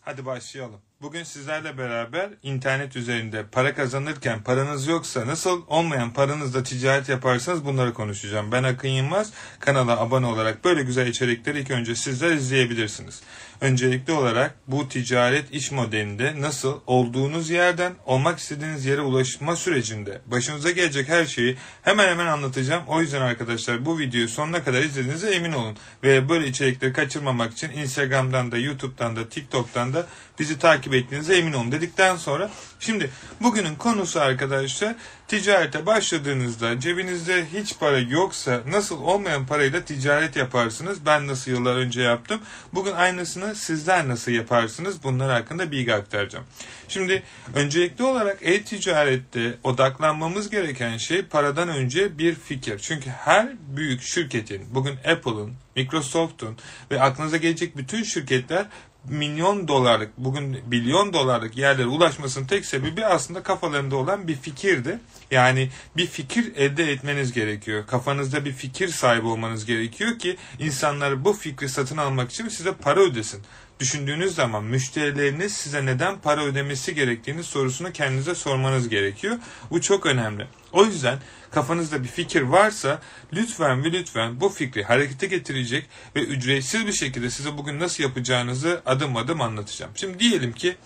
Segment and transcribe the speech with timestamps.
[0.00, 0.80] Hadi başlayalım.
[1.02, 7.94] Bugün sizlerle beraber internet üzerinde para kazanırken paranız yoksa nasıl olmayan paranızla ticaret yaparsanız bunları
[7.94, 8.52] konuşacağım.
[8.52, 9.32] Ben Akın Yılmaz.
[9.60, 13.22] Kanala abone olarak böyle güzel içerikleri ilk önce sizler izleyebilirsiniz.
[13.60, 20.70] Öncelikli olarak bu ticaret iş modelinde nasıl olduğunuz yerden olmak istediğiniz yere ulaşma sürecinde başınıza
[20.70, 22.82] gelecek her şeyi hemen hemen anlatacağım.
[22.86, 25.76] O yüzden arkadaşlar bu videoyu sonuna kadar izlediğinize emin olun.
[26.02, 30.06] Ve böyle içerikleri kaçırmamak için Instagram'dan da YouTube'dan da TikTok'tan da
[30.38, 34.94] bizi takip ettiğinize emin olun dedikten sonra şimdi bugünün konusu arkadaşlar
[35.28, 41.06] ticarete başladığınızda cebinizde hiç para yoksa nasıl olmayan parayla ticaret yaparsınız?
[41.06, 42.40] Ben nasıl yıllar önce yaptım?
[42.74, 45.04] Bugün aynısını sizler nasıl yaparsınız?
[45.04, 46.44] Bunlar hakkında bilgi aktaracağım.
[46.88, 47.22] Şimdi
[47.54, 52.78] öncelikli olarak e-ticarette odaklanmamız gereken şey paradan önce bir fikir.
[52.78, 56.58] Çünkü her büyük şirketin, bugün Apple'ın, Microsoft'un
[56.90, 58.66] ve aklınıza gelecek bütün şirketler
[59.08, 64.98] milyon dolarlık, bugün milyon dolarlık yerlere ulaşmasının tek sebebi aslında kafalarında olan bir fikirdi.
[65.30, 67.86] Yani bir fikir elde etmeniz gerekiyor.
[67.86, 73.00] Kafanızda bir fikir sahibi olmanız gerekiyor ki insanlar bu fikri satın almak için size para
[73.00, 73.42] ödesin.
[73.80, 79.38] Düşündüğünüz zaman müşterileriniz size neden para ödemesi gerektiğini sorusunu kendinize sormanız gerekiyor.
[79.70, 80.46] Bu çok önemli.
[80.72, 81.18] O yüzden
[81.50, 83.00] kafanızda bir fikir varsa
[83.32, 88.82] lütfen ve lütfen bu fikri harekete getirecek ve ücretsiz bir şekilde size bugün nasıl yapacağınızı
[88.86, 89.92] adım adım anlatacağım.
[89.94, 90.76] Şimdi diyelim ki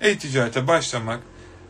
[0.00, 1.20] e-ticarete başlamak,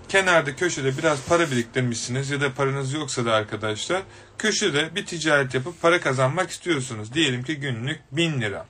[0.08, 4.02] kenarda köşede biraz para biriktirmişsiniz ya da paranız yoksa da arkadaşlar
[4.38, 7.14] köşede bir ticaret yapıp para kazanmak istiyorsunuz.
[7.14, 8.66] Diyelim ki günlük 1000 lira.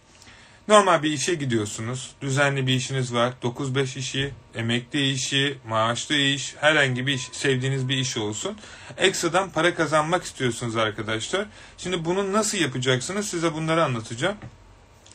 [0.70, 2.10] Normal bir işe gidiyorsunuz.
[2.20, 3.32] Düzenli bir işiniz var.
[3.42, 8.56] 9-5 işi, emekli işi, maaşlı iş, herhangi bir iş, sevdiğiniz bir iş olsun.
[8.98, 11.46] Ekstradan para kazanmak istiyorsunuz arkadaşlar.
[11.78, 14.36] Şimdi bunu nasıl yapacaksınız size bunları anlatacağım.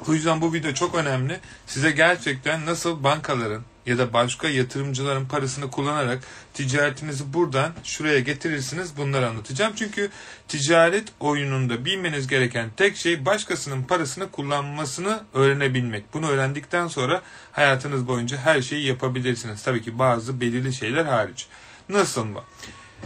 [0.07, 1.39] O yüzden bu video çok önemli.
[1.67, 9.27] Size gerçekten nasıl bankaların ya da başka yatırımcıların parasını kullanarak ticaretinizi buradan şuraya getirirsiniz bunları
[9.27, 9.73] anlatacağım.
[9.75, 10.09] Çünkü
[10.47, 16.14] ticaret oyununda bilmeniz gereken tek şey başkasının parasını kullanmasını öğrenebilmek.
[16.14, 17.21] Bunu öğrendikten sonra
[17.52, 19.64] hayatınız boyunca her şeyi yapabilirsiniz.
[19.64, 21.47] Tabii ki bazı belirli şeyler hariç.
[21.89, 22.41] Nasıl mı?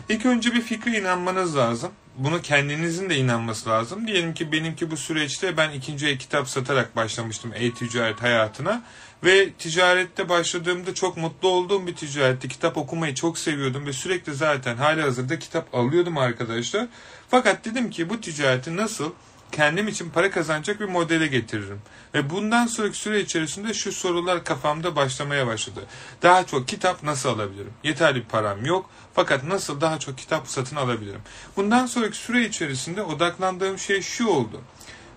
[0.10, 1.92] İlk önce bir fikre inanmanız lazım.
[2.18, 4.08] Bunu kendinizin de inanması lazım.
[4.08, 8.84] Diyelim ki benimki bu süreçte ben ikinci el kitap satarak başlamıştım e-ticaret hayatına.
[9.24, 12.48] Ve ticarette başladığımda çok mutlu olduğum bir ticaretti.
[12.48, 16.88] Kitap okumayı çok seviyordum ve sürekli zaten hali hazırda kitap alıyordum arkadaşlar.
[17.30, 19.12] Fakat dedim ki bu ticareti nasıl
[19.52, 21.82] kendim için para kazanacak bir modele getiririm.
[22.14, 25.86] Ve bundan sonraki süre içerisinde şu sorular kafamda başlamaya başladı.
[26.22, 27.74] Daha çok kitap nasıl alabilirim?
[27.84, 28.90] Yeterli bir param yok.
[29.20, 31.22] Fakat nasıl daha çok kitap satın alabilirim?
[31.56, 34.62] Bundan sonraki süre içerisinde odaklandığım şey şu oldu.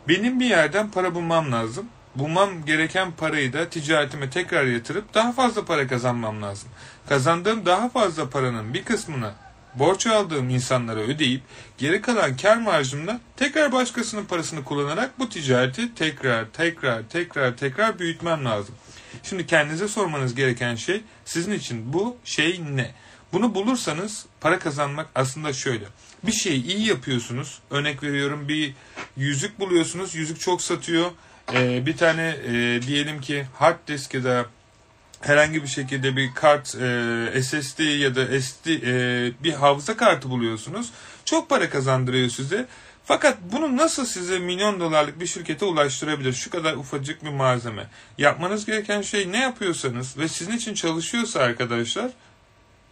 [0.09, 1.87] Benim bir yerden para bulmam lazım.
[2.15, 6.69] Bulmam gereken parayı da ticaretime tekrar yatırıp daha fazla para kazanmam lazım.
[7.09, 9.33] Kazandığım daha fazla paranın bir kısmını
[9.75, 11.43] borç aldığım insanlara ödeyip
[11.79, 18.45] geri kalan kar marjımla tekrar başkasının parasını kullanarak bu ticareti tekrar tekrar tekrar tekrar büyütmem
[18.45, 18.75] lazım.
[19.23, 22.91] Şimdi kendinize sormanız gereken şey sizin için bu şey ne?
[23.33, 25.85] Bunu bulursanız para kazanmak aslında şöyle.
[26.23, 27.59] Bir şeyi iyi yapıyorsunuz.
[27.71, 28.75] Örnek veriyorum bir
[29.17, 30.15] yüzük buluyorsunuz.
[30.15, 31.11] Yüzük çok satıyor.
[31.53, 34.47] Ee, bir tane e, diyelim ki hard disk ya da
[35.21, 40.91] herhangi bir şekilde bir kart e, SSD ya da SD e, bir hafıza kartı buluyorsunuz.
[41.25, 42.67] Çok para kazandırıyor size.
[43.05, 46.33] Fakat bunu nasıl size milyon dolarlık bir şirkete ulaştırabilir?
[46.33, 47.87] Şu kadar ufacık bir malzeme.
[48.19, 52.11] Yapmanız gereken şey ne yapıyorsanız ve sizin için çalışıyorsa arkadaşlar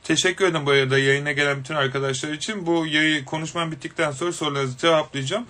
[0.04, 2.66] Teşekkür ederim bu arada yayına gelen bütün arkadaşlar için.
[2.66, 5.46] Bu yayı konuşmam bittikten sonra sorularınızı cevaplayacağım.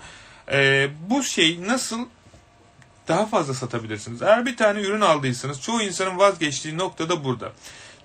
[0.52, 2.06] Ee, bu şey nasıl
[3.08, 4.22] daha fazla satabilirsiniz.
[4.22, 7.52] Eğer bir tane ürün aldıysanız çoğu insanın vazgeçtiği nokta da burada.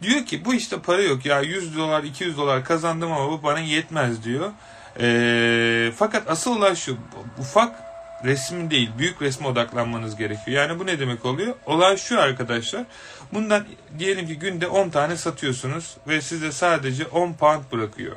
[0.01, 3.59] Diyor ki bu işte para yok ya 100 dolar 200 dolar kazandım ama bu bana
[3.59, 4.51] yetmez diyor.
[4.99, 6.97] E, fakat asıl olay şu
[7.39, 7.75] ufak
[8.23, 10.57] resmin değil büyük resme odaklanmanız gerekiyor.
[10.57, 11.55] Yani bu ne demek oluyor?
[11.65, 12.83] Olay şu arkadaşlar.
[13.35, 13.65] Bundan
[13.99, 18.15] diyelim ki günde 10 tane satıyorsunuz ve size sadece 10 pound bırakıyor.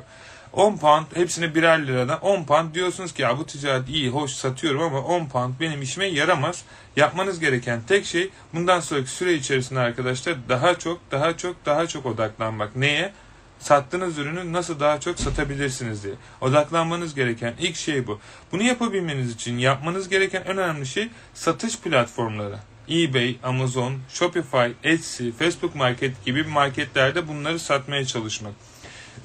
[0.53, 4.81] 10 pound hepsine birer liradan 10 pound diyorsunuz ki ya bu ticaret iyi hoş satıyorum
[4.81, 6.63] ama 10 pound benim işime yaramaz.
[6.95, 12.05] Yapmanız gereken tek şey bundan sonraki süre içerisinde arkadaşlar daha çok daha çok daha çok
[12.05, 12.75] odaklanmak.
[12.75, 13.13] Neye?
[13.59, 16.13] Sattığınız ürünü nasıl daha çok satabilirsiniz diye.
[16.41, 18.19] Odaklanmanız gereken ilk şey bu.
[18.51, 22.59] Bunu yapabilmeniz için yapmanız gereken en önemli şey satış platformları.
[22.89, 28.53] eBay, Amazon, Shopify, Etsy, Facebook Market gibi marketlerde bunları satmaya çalışmak.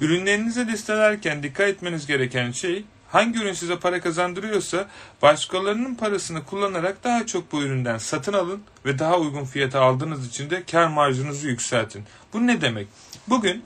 [0.01, 2.85] Ürünlerinizi listelerken dikkat etmeniz gereken şey
[3.15, 4.87] Hangi ürün size para kazandırıyorsa
[5.21, 10.49] başkalarının parasını kullanarak daha çok bu üründen satın alın ve daha uygun fiyata aldığınız için
[10.49, 12.03] de kar marjınızı yükseltin.
[12.33, 12.87] Bu ne demek?
[13.27, 13.63] Bugün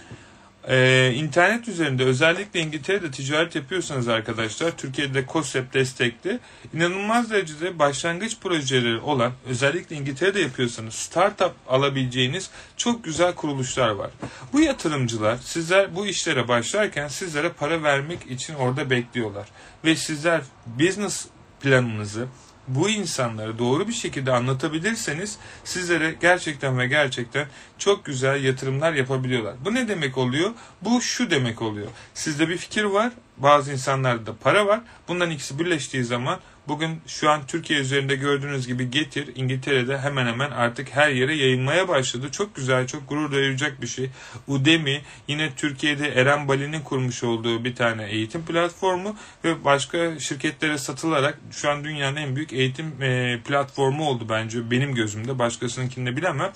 [0.67, 6.39] ee, internet üzerinde özellikle İngiltere'de ticaret yapıyorsanız arkadaşlar Türkiye'de COSEP destekli
[6.73, 14.11] inanılmaz derecede başlangıç projeleri olan özellikle İngiltere'de yapıyorsanız startup alabileceğiniz çok güzel kuruluşlar var.
[14.53, 19.47] Bu yatırımcılar sizler bu işlere başlarken sizlere para vermek için orada bekliyorlar.
[19.85, 21.25] Ve sizler business
[21.61, 22.27] planınızı
[22.75, 29.55] bu insanları doğru bir şekilde anlatabilirseniz sizlere gerçekten ve gerçekten çok güzel yatırımlar yapabiliyorlar.
[29.65, 30.51] Bu ne demek oluyor?
[30.81, 31.87] Bu şu demek oluyor.
[32.13, 34.81] Sizde bir fikir var, bazı insanlarda para var.
[35.07, 36.39] Bunların ikisi birleştiği zaman
[36.69, 41.87] Bugün şu an Türkiye üzerinde gördüğünüz gibi Getir İngiltere'de hemen hemen artık her yere yayılmaya
[41.87, 42.31] başladı.
[42.31, 44.09] Çok güzel, çok gurur duyacak bir şey.
[44.47, 51.39] Udemy yine Türkiye'de Eren Bali'nin kurmuş olduğu bir tane eğitim platformu ve başka şirketlere satılarak
[51.51, 55.39] şu an dünyanın en büyük eğitim e, platformu oldu bence benim gözümde.
[55.39, 56.51] Başkasınınkini bilemem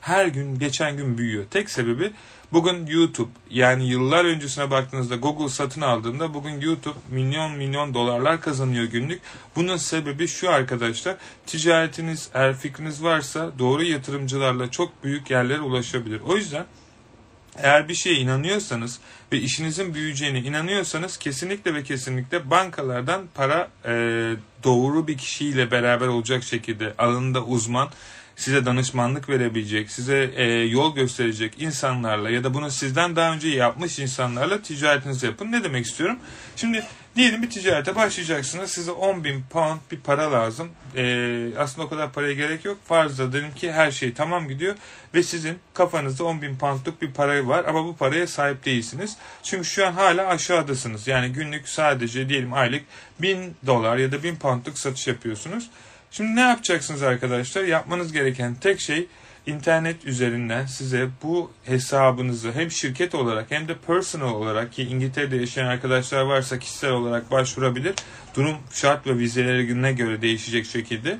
[0.00, 1.44] her gün geçen gün büyüyor.
[1.50, 2.12] Tek sebebi
[2.52, 8.84] bugün YouTube yani yıllar öncesine baktığınızda Google satın aldığında bugün YouTube milyon milyon dolarlar kazanıyor
[8.84, 9.20] günlük.
[9.56, 11.16] Bunun sebebi şu arkadaşlar
[11.46, 16.20] ticaretiniz eğer fikriniz varsa doğru yatırımcılarla çok büyük yerlere ulaşabilir.
[16.20, 16.64] O yüzden
[17.58, 18.98] eğer bir şeye inanıyorsanız
[19.32, 23.92] ve işinizin büyüyeceğine inanıyorsanız kesinlikle ve kesinlikle bankalardan para e,
[24.64, 27.88] doğru bir kişiyle beraber olacak şekilde alanında uzman
[28.36, 33.98] size danışmanlık verebilecek, size e, yol gösterecek insanlarla ya da bunu sizden daha önce yapmış
[33.98, 35.52] insanlarla ticaretinizi yapın.
[35.52, 36.18] Ne demek istiyorum?
[36.56, 36.84] Şimdi
[37.16, 38.70] diyelim bir ticarete başlayacaksınız.
[38.70, 40.68] Size 10 bin pound bir para lazım.
[40.96, 42.78] E, aslında o kadar paraya gerek yok.
[42.84, 44.74] Farzda dedim ki her şey tamam gidiyor
[45.14, 49.16] ve sizin kafanızda 10 bin poundluk bir para var ama bu paraya sahip değilsiniz.
[49.42, 51.06] Çünkü şu an hala aşağıdasınız.
[51.08, 52.82] Yani günlük sadece diyelim aylık
[53.20, 55.70] 1000 dolar ya da 1000 poundluk satış yapıyorsunuz.
[56.10, 57.64] Şimdi ne yapacaksınız arkadaşlar?
[57.64, 59.06] Yapmanız gereken tek şey
[59.46, 65.66] internet üzerinden size bu hesabınızı hem şirket olarak hem de personal olarak ki İngiltere'de yaşayan
[65.66, 67.94] arkadaşlar varsa kişisel olarak başvurabilir.
[68.34, 71.18] Durum şart ve vizelerine göre değişecek şekilde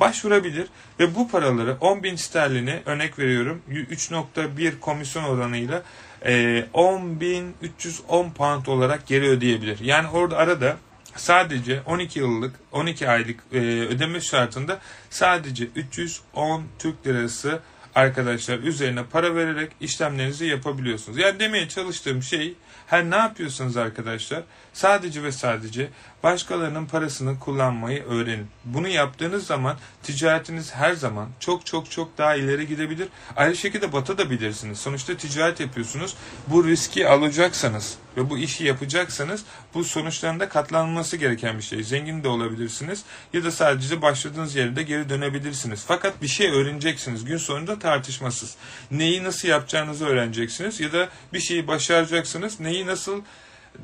[0.00, 0.66] başvurabilir
[1.00, 5.82] ve bu paraları 10 bin sterlini örnek veriyorum 3.1 komisyon oranıyla
[6.24, 9.78] 10.310 pound olarak geri ödeyebilir.
[9.80, 10.76] Yani orada arada
[11.16, 14.78] sadece 12 yıllık 12 aylık e, ödeme şartında
[15.10, 17.60] sadece 310 Türk lirası
[17.96, 21.18] arkadaşlar üzerine para vererek işlemlerinizi yapabiliyorsunuz.
[21.18, 22.54] Yani demeye çalıştığım şey
[22.86, 24.42] her ne yapıyorsanız arkadaşlar
[24.72, 25.88] sadece ve sadece
[26.22, 28.46] başkalarının parasını kullanmayı öğrenin.
[28.64, 33.08] Bunu yaptığınız zaman ticaretiniz her zaman çok çok çok daha ileri gidebilir.
[33.36, 34.78] Aynı şekilde batabilirsiniz.
[34.78, 36.16] Sonuçta ticaret yapıyorsunuz.
[36.46, 41.82] Bu riski alacaksanız ve bu işi yapacaksanız bu sonuçlarında katlanması gereken bir şey.
[41.82, 45.84] Zengin de olabilirsiniz ya da sadece başladığınız yerde geri dönebilirsiniz.
[45.88, 47.24] Fakat bir şey öğreneceksiniz.
[47.24, 48.56] Gün sonunda tartışmasız.
[48.90, 52.60] Neyi nasıl yapacağınızı öğreneceksiniz ya da bir şeyi başaracaksınız.
[52.60, 53.22] Neyi nasıl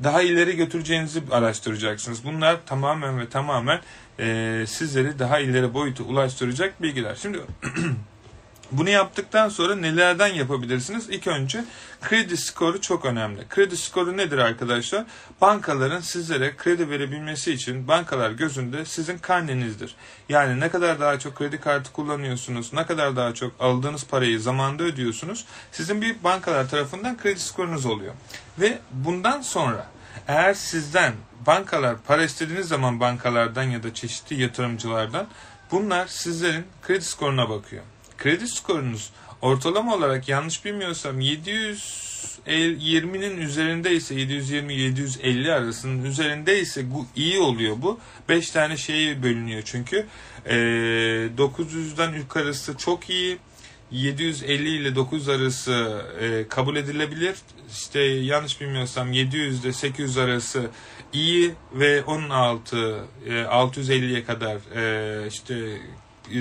[0.03, 2.25] daha ileri götüreceğinizi araştıracaksınız.
[2.25, 3.81] Bunlar tamamen ve tamamen
[4.19, 7.17] e, sizleri daha ileri boyutu ulaştıracak bilgiler.
[7.21, 7.39] Şimdi
[8.73, 11.09] Bunu yaptıktan sonra nelerden yapabilirsiniz?
[11.09, 11.65] İlk önce
[12.01, 13.47] kredi skoru çok önemli.
[13.49, 15.05] Kredi skoru nedir arkadaşlar?
[15.41, 19.95] Bankaların sizlere kredi verebilmesi için bankalar gözünde sizin karnenizdir.
[20.29, 24.83] Yani ne kadar daha çok kredi kartı kullanıyorsunuz, ne kadar daha çok aldığınız parayı zamanda
[24.83, 28.13] ödüyorsunuz, sizin bir bankalar tarafından kredi skorunuz oluyor.
[28.59, 29.87] Ve bundan sonra
[30.27, 31.13] eğer sizden
[31.47, 35.27] bankalar para istediğiniz zaman bankalardan ya da çeşitli yatırımcılardan
[35.71, 37.83] bunlar sizlerin kredi skoruna bakıyor
[38.23, 39.09] kredi skorunuz
[39.41, 47.99] ortalama olarak yanlış bilmiyorsam 720'nin üzerindeyse 720-750 arasının üzerindeyse bu iyi oluyor bu.
[48.29, 50.05] 5 tane şeye bölünüyor çünkü.
[50.45, 50.55] E,
[51.37, 53.37] 900'den yukarısı çok iyi.
[53.91, 57.35] 750 ile 900 arası e, kabul edilebilir.
[57.71, 60.69] İşte yanlış bilmiyorsam 700 ile 800 arası
[61.13, 65.77] iyi ve onun altı e, 650'ye kadar e, işte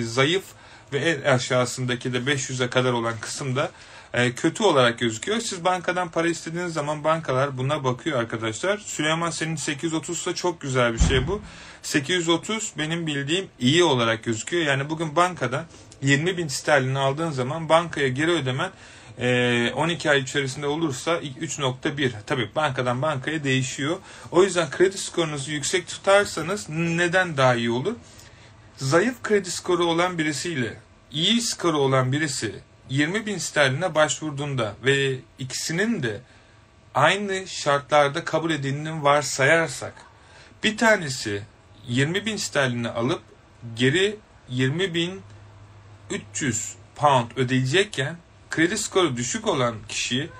[0.00, 0.44] zayıf
[0.92, 3.70] ve en aşağısındaki de 500'e kadar olan kısımda
[4.14, 5.40] e, kötü olarak gözüküyor.
[5.40, 8.78] Siz bankadan para istediğiniz zaman bankalar buna bakıyor arkadaşlar.
[8.78, 11.42] Süleyman senin 830 da çok güzel bir şey bu.
[11.82, 14.66] 830 benim bildiğim iyi olarak gözüküyor.
[14.66, 15.64] Yani bugün bankadan
[16.02, 18.70] 20 bin sterlin aldığın zaman bankaya geri ödemen
[19.18, 23.96] 12 e, ay içerisinde olursa 3.1 tabii bankadan bankaya değişiyor.
[24.30, 27.94] O yüzden kredi skorunuzu yüksek tutarsanız neden daha iyi olur?
[28.82, 30.76] Zayıf kredi skoru olan birisiyle
[31.12, 32.54] iyi skoru olan birisi
[32.88, 36.20] 20 bin sterline başvurduğunda ve ikisinin de
[36.94, 39.94] aynı şartlarda kabul edildiğini varsayarsak
[40.64, 41.42] Bir tanesi
[41.88, 43.22] 20 bin sterlini alıp
[43.76, 44.16] geri
[44.48, 45.20] 20 bin
[46.10, 48.16] 300 pound ödeyecekken
[48.50, 50.30] kredi skoru düşük olan kişi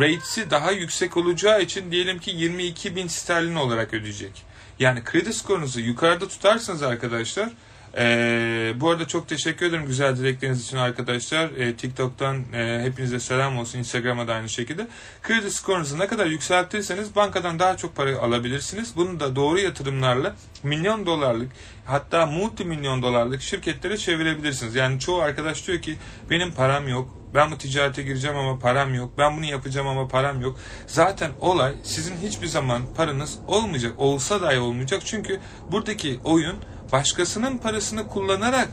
[0.00, 4.42] ratesi daha yüksek olacağı için diyelim ki 22 bin sterlin olarak ödeyecek.
[4.78, 7.50] Yani kredi skorunuzu yukarıda tutarsınız arkadaşlar
[7.96, 11.50] ee, bu arada çok teşekkür ederim güzel dilekleriniz için arkadaşlar.
[11.50, 13.78] Ee, TikTok'tan e, hepinize selam olsun.
[13.78, 14.88] Instagram'a da aynı şekilde.
[15.22, 18.96] Kredi skorunuzu ne kadar yükseltirseniz bankadan daha çok para alabilirsiniz.
[18.96, 21.52] Bunu da doğru yatırımlarla milyon dolarlık
[21.84, 24.74] hatta multi milyon dolarlık şirketlere çevirebilirsiniz.
[24.74, 25.96] Yani çoğu arkadaş diyor ki
[26.30, 27.18] benim param yok.
[27.34, 29.12] Ben bu ticarete gireceğim ama param yok.
[29.18, 30.58] Ben bunu yapacağım ama param yok.
[30.86, 33.92] Zaten olay sizin hiçbir zaman paranız olmayacak.
[33.98, 35.02] Olsa dahi olmayacak.
[35.04, 35.40] Çünkü
[35.70, 36.56] buradaki oyun
[36.92, 38.68] başkasının parasını kullanarak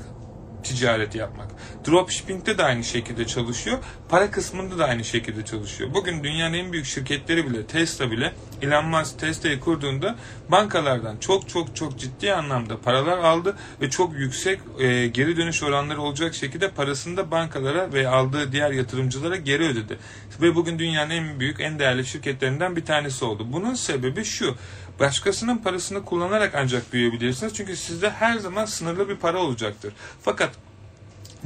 [0.65, 1.48] ticaret yapmak.
[1.88, 3.77] Dropshipping'de de aynı şekilde çalışıyor.
[4.10, 5.93] Para kısmında da aynı şekilde çalışıyor.
[5.93, 10.15] Bugün dünyanın en büyük şirketleri bile Tesla bile Elon Musk Tesla'yı kurduğunda
[10.51, 16.01] bankalardan çok çok çok ciddi anlamda paralar aldı ve çok yüksek e, geri dönüş oranları
[16.01, 19.98] olacak şekilde parasını da bankalara ve aldığı diğer yatırımcılara geri ödedi.
[20.41, 23.48] Ve bugün dünyanın en büyük en değerli şirketlerinden bir tanesi oldu.
[23.51, 24.55] Bunun sebebi şu.
[25.00, 27.54] Başkasının parasını kullanarak ancak büyüyebilirsiniz.
[27.54, 29.94] Çünkü sizde her zaman sınırlı bir para olacaktır.
[30.22, 30.56] Fakat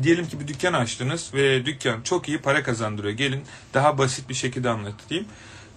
[0.04, 3.14] diyelim ki bir dükkan açtınız ve dükkan çok iyi para kazandırıyor.
[3.14, 5.26] Gelin daha basit bir şekilde anlatayım.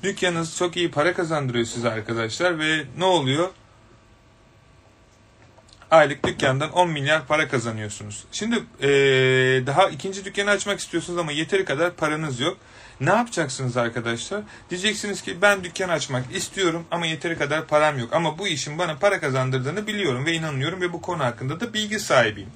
[0.02, 3.48] Dükkanınız çok iyi para kazandırıyor size arkadaşlar ve ne oluyor?
[5.92, 8.24] Aylık dükkandan 10 milyar para kazanıyorsunuz.
[8.32, 8.88] Şimdi ee,
[9.66, 12.56] daha ikinci dükkanı açmak istiyorsunuz ama yeteri kadar paranız yok.
[13.00, 14.42] Ne yapacaksınız arkadaşlar?
[14.70, 18.12] Diyeceksiniz ki ben dükkan açmak istiyorum ama yeteri kadar param yok.
[18.12, 22.00] Ama bu işin bana para kazandırdığını biliyorum ve inanıyorum ve bu konu hakkında da bilgi
[22.00, 22.50] sahibiyim.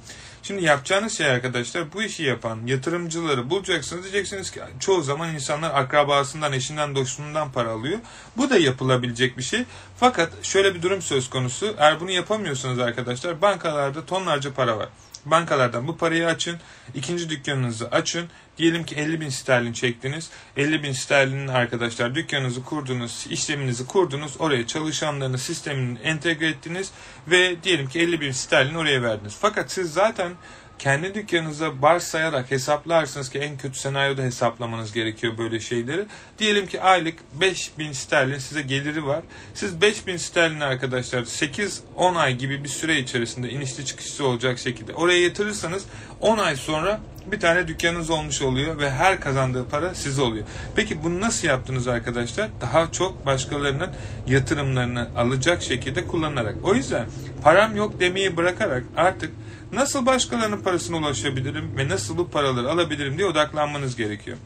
[0.47, 4.03] Şimdi yapacağınız şey arkadaşlar bu işi yapan yatırımcıları bulacaksınız.
[4.03, 7.99] Diyeceksiniz ki çoğu zaman insanlar akrabasından, eşinden, dostundan para alıyor.
[8.37, 9.65] Bu da yapılabilecek bir şey.
[9.97, 11.75] Fakat şöyle bir durum söz konusu.
[11.79, 14.89] Eğer bunu yapamıyorsanız arkadaşlar bankalarda tonlarca para var.
[15.27, 16.57] Bankalardan bu parayı açın.
[16.95, 18.29] ikinci dükkanınızı açın.
[18.59, 20.31] Diyelim ki 50 bin sterlin çektiniz.
[20.57, 24.37] 50 bin sterlinin arkadaşlar dükkanınızı kurdunuz, işleminizi kurdunuz.
[24.39, 26.91] Oraya çalışanlarını sistemini entegre ettiniz.
[27.29, 29.37] Ve diyelim ki 50 bin sterlin oraya verdiniz.
[29.41, 30.33] Fakat siz zaten
[30.79, 36.07] kendi dükkanınıza sayarak hesaplarsınız ki en kötü senaryoda hesaplamanız gerekiyor böyle şeyleri.
[36.39, 39.23] Diyelim ki aylık 5000 sterlin size geliri var.
[39.55, 45.23] Siz 5000 sterlin arkadaşlar 8-10 ay gibi bir süre içerisinde inişli çıkışlı olacak şekilde oraya
[45.23, 45.85] yatırırsanız
[46.21, 47.01] 10 ay sonra
[47.33, 50.47] bir tane dükkanınız olmuş oluyor ve her kazandığı para size oluyor.
[50.77, 52.49] Peki bunu nasıl yaptınız arkadaşlar?
[52.61, 53.91] Daha çok başkalarının
[54.27, 56.57] yatırımlarını alacak şekilde kullanarak.
[56.63, 57.07] O yüzden
[57.43, 59.31] param yok demeyi bırakarak artık
[59.73, 64.37] Nasıl başkalarının parasına ulaşabilirim ve nasıl bu paraları alabilirim diye odaklanmanız gerekiyor.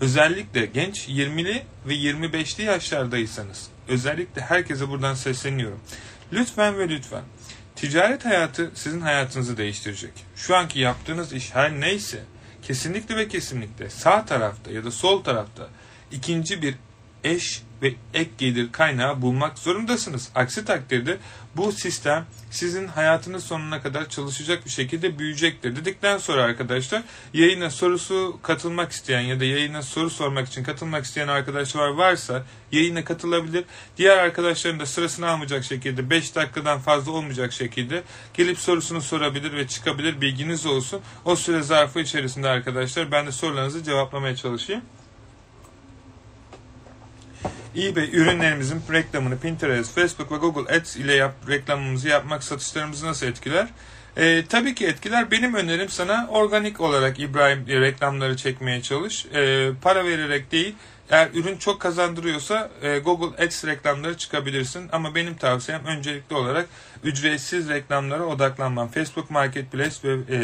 [0.00, 5.80] Özellikle genç 20'li ve 25'li yaşlardaysanız özellikle herkese buradan sesleniyorum.
[6.32, 7.22] Lütfen ve lütfen
[7.76, 10.12] ticaret hayatı sizin hayatınızı değiştirecek.
[10.36, 12.22] Şu anki yaptığınız iş her neyse
[12.62, 15.68] kesinlikle ve kesinlikle sağ tarafta ya da sol tarafta
[16.12, 16.74] ikinci bir
[17.24, 20.28] eş ve ek gelir kaynağı bulmak zorundasınız.
[20.34, 21.18] Aksi takdirde
[21.56, 25.76] bu sistem sizin hayatınız sonuna kadar çalışacak bir şekilde büyüyecektir.
[25.76, 27.02] Dedikten sonra arkadaşlar
[27.34, 33.04] yayına sorusu katılmak isteyen ya da yayına soru sormak için katılmak isteyen arkadaşlar varsa yayına
[33.04, 33.64] katılabilir.
[33.96, 38.02] Diğer arkadaşların da sırasını almayacak şekilde 5 dakikadan fazla olmayacak şekilde
[38.34, 40.20] gelip sorusunu sorabilir ve çıkabilir.
[40.20, 41.00] Bilginiz olsun.
[41.24, 44.82] O süre zarfı içerisinde arkadaşlar ben de sorularınızı cevaplamaya çalışayım
[47.76, 53.68] eBay ürünlerimizin reklamını Pinterest, Facebook ve Google Ads ile yap, reklamımızı yapmak satışlarımızı nasıl etkiler?
[54.16, 55.30] E, tabii ki etkiler.
[55.30, 59.26] Benim önerim sana organik olarak İbrahim e, reklamları çekmeye çalış.
[59.26, 60.74] E, para vererek değil.
[61.10, 64.88] Eğer ürün çok kazandırıyorsa e, Google Ads reklamları çıkabilirsin.
[64.92, 66.68] Ama benim tavsiyem öncelikli olarak
[67.04, 68.88] ücretsiz reklamlara odaklanman.
[68.88, 70.40] Facebook Marketplace ve e,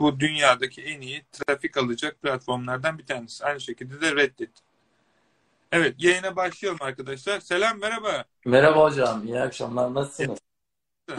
[0.00, 3.44] bu dünyadaki en iyi trafik alacak platformlardan bir tanesi.
[3.44, 4.69] Aynı şekilde de Reddit.
[5.72, 7.40] Evet yayına başlayalım arkadaşlar.
[7.40, 8.24] Selam merhaba.
[8.44, 9.26] Merhaba hocam.
[9.26, 9.94] İyi akşamlar.
[9.94, 10.38] Nasılsınız?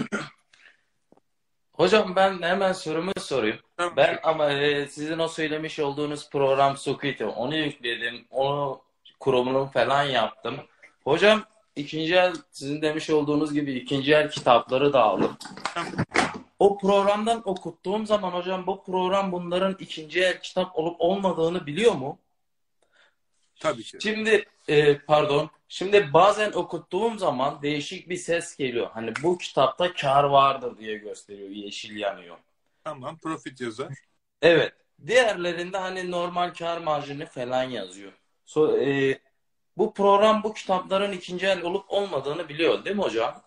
[1.74, 3.58] hocam ben hemen sorumu sorayım.
[3.77, 3.93] Tamam.
[3.98, 8.25] Ben ama e, sizin o söylemiş olduğunuz program Sukito onu yükledim.
[8.29, 8.81] Onu
[9.20, 10.55] kurumunu falan yaptım.
[11.03, 11.43] Hocam
[11.75, 15.38] ikinci el sizin demiş olduğunuz gibi ikinci el kitapları da aldım.
[15.74, 15.91] Tamam.
[16.60, 22.17] O programdan okuttuğum zaman hocam bu program bunların ikinci el kitap olup olmadığını biliyor mu?
[23.61, 23.97] Tabii ki.
[24.01, 25.49] Şimdi e, pardon.
[25.67, 28.89] Şimdi bazen okuttuğum zaman değişik bir ses geliyor.
[28.93, 31.49] Hani bu kitapta kar vardır diye gösteriyor.
[31.49, 32.37] Yeşil yanıyor.
[32.83, 33.17] Tamam.
[33.17, 33.93] Profit yazar.
[34.41, 34.73] Evet.
[35.07, 38.11] Diğerlerinde hani normal kar marjını falan yazıyor.
[38.45, 39.19] So, e,
[39.77, 43.41] bu program bu kitapların ikinci el olup olmadığını biliyor değil mi hocam?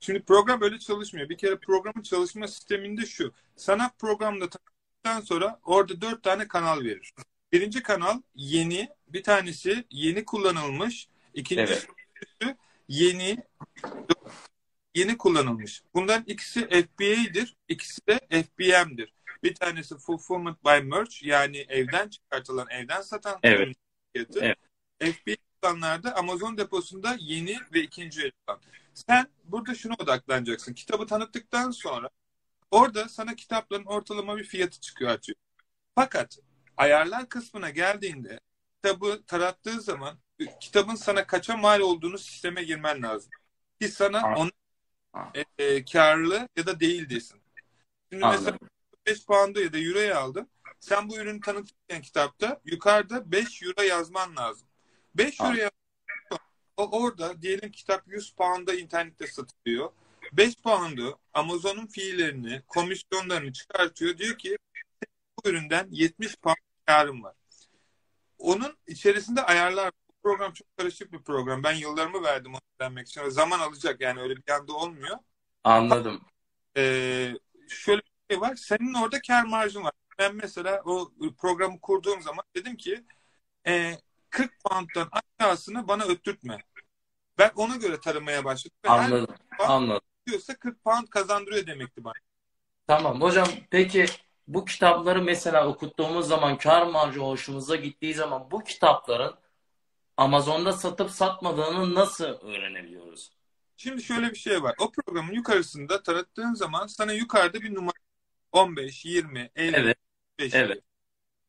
[0.00, 1.28] Şimdi program böyle çalışmıyor.
[1.28, 3.32] Bir kere programın çalışma sisteminde şu.
[3.56, 7.14] Sana programda tanıttıktan sonra orada dört tane kanal verir.
[7.54, 11.86] Birinci kanal yeni, bir tanesi yeni kullanılmış, ikincisi
[12.40, 12.56] Evet.
[12.88, 13.36] yeni
[14.94, 15.82] yeni kullanılmış.
[15.94, 19.14] Bunların ikisi FBA'dir, ikisi de FBM'dir.
[19.42, 23.76] Bir tanesi Fulfillment by Merch yani evden çıkartılan, evden satan Evet.
[24.12, 24.40] fiyatı.
[25.00, 25.16] Evet.
[25.16, 28.60] FBA olanlarda Amazon deposunda yeni ve ikinci el olan.
[28.94, 30.74] Sen burada şuna odaklanacaksın.
[30.74, 32.10] Kitabı tanıttıktan sonra
[32.70, 35.36] orada sana kitapların ortalama bir fiyatı çıkıyor açıyor.
[35.94, 36.38] Fakat
[36.76, 38.40] ayarlar kısmına geldiğinde
[38.76, 40.18] kitabı tarattığı zaman
[40.60, 43.30] kitabın sana kaça mal olduğunu sisteme girmen lazım.
[43.80, 44.22] Ki sana
[45.12, 45.32] Ha.
[45.34, 47.40] e, e, karlı ya da değil desin.
[48.12, 48.68] Şimdi mesela Anladım.
[49.06, 50.50] 5 pound'a ya da euroya aldın.
[50.80, 54.68] Sen bu ürünü tanıtırken kitapta yukarıda 5 euro yazman lazım.
[55.14, 55.70] 5 euro yazman
[56.76, 59.92] o orada diyelim kitap 100 pound'a internette satılıyor.
[60.32, 64.18] 5 pound'u Amazon'un fiillerini, komisyonlarını çıkartıyor.
[64.18, 64.58] Diyor ki
[65.36, 67.34] bu üründen 70 pound karım var.
[68.38, 69.92] Onun içerisinde ayarlar.
[70.08, 71.62] Bu program çok karışık bir program.
[71.62, 73.28] Ben yıllarımı verdim onu öğrenmek için.
[73.28, 75.18] Zaman alacak yani öyle bir anda olmuyor.
[75.64, 76.20] Anladım.
[76.76, 77.32] Ee,
[77.68, 78.56] şöyle bir şey var.
[78.56, 79.92] Senin orada kar marjın var.
[80.18, 83.04] Ben mesela o programı kurduğum zaman dedim ki
[83.66, 83.98] e,
[84.30, 85.08] 40 pound'dan
[85.40, 86.58] aşağısını bana öttürtme.
[87.38, 88.76] Ben ona göre taramaya başladım.
[88.84, 89.34] Ve her Anladım.
[89.58, 90.02] Anladım.
[90.26, 92.14] diyorsa 40 pound kazandırıyor demekti bana.
[92.86, 94.06] Tamam hocam peki
[94.48, 99.34] bu kitapları mesela okuttuğumuz zaman kar marjı hoşumuza gittiği zaman bu kitapların
[100.16, 103.30] Amazon'da satıp satmadığını nasıl öğrenebiliyoruz?
[103.76, 104.74] Şimdi şöyle bir şey var.
[104.78, 107.94] O programın yukarısında tanıttığın zaman sana yukarıda bir numara
[108.52, 109.98] 15, 20, 50, Evet.
[110.38, 110.54] 5.
[110.54, 110.82] Evet.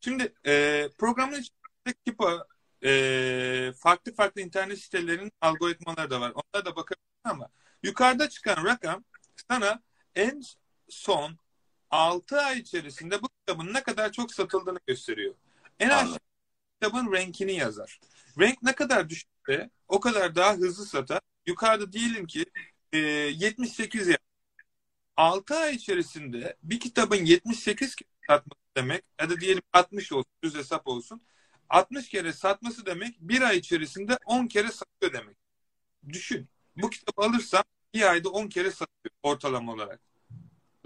[0.02, 2.48] Şimdi e, programın içinde Kipa
[2.86, 6.32] e, farklı farklı internet sitelerinin algoritmaları da var.
[6.36, 7.50] Onlara da bakabilirsin ama
[7.84, 9.04] yukarıda çıkan rakam
[9.50, 9.84] sana
[10.16, 10.42] en
[10.90, 11.38] son
[11.96, 15.36] 6 ay içerisinde bu kitabın ne kadar çok satıldığını gösteriyor.
[15.80, 16.20] En aşağı
[16.82, 18.00] kitabın rankini yazar.
[18.40, 21.20] Rank ne kadar düşükse o kadar daha hızlı satar.
[21.48, 22.46] Yukarıda diyelim ki
[22.94, 24.18] e, 78 ya.
[25.18, 30.56] 6 ay içerisinde bir kitabın 78 kere satması demek ya da diyelim 60 olsun düz
[30.56, 31.22] hesap olsun.
[31.70, 35.38] 60 kere satması demek bir ay içerisinde 10 kere satıyor demek.
[36.10, 36.50] Düşün.
[36.76, 40.15] Bu kitabı alırsam bir ayda 10 kere satıyor ortalama olarak.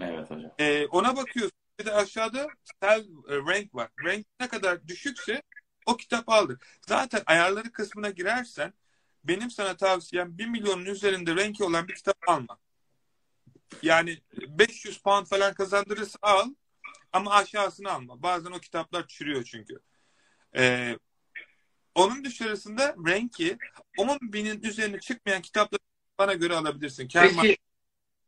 [0.00, 0.52] Evet hocam.
[0.58, 1.58] Ee, ona bakıyorsun.
[1.80, 2.48] Bir de aşağıda
[2.82, 3.88] sell e, rank var.
[4.04, 5.42] Rank ne kadar düşükse
[5.86, 6.58] o kitap aldı.
[6.88, 8.72] Zaten ayarları kısmına girersen
[9.24, 12.58] benim sana tavsiyem 1 milyonun üzerinde renki olan bir kitap alma.
[13.82, 16.54] Yani 500 pound falan kazandırırsa al
[17.12, 18.22] ama aşağısını alma.
[18.22, 19.80] Bazen o kitaplar çürüyor çünkü.
[20.56, 20.98] Ee,
[21.94, 23.58] onun dışarısında renki
[23.98, 25.80] 10 binin üzerine çıkmayan kitapları
[26.18, 27.08] bana göre alabilirsin.
[27.08, 27.56] Kar Peki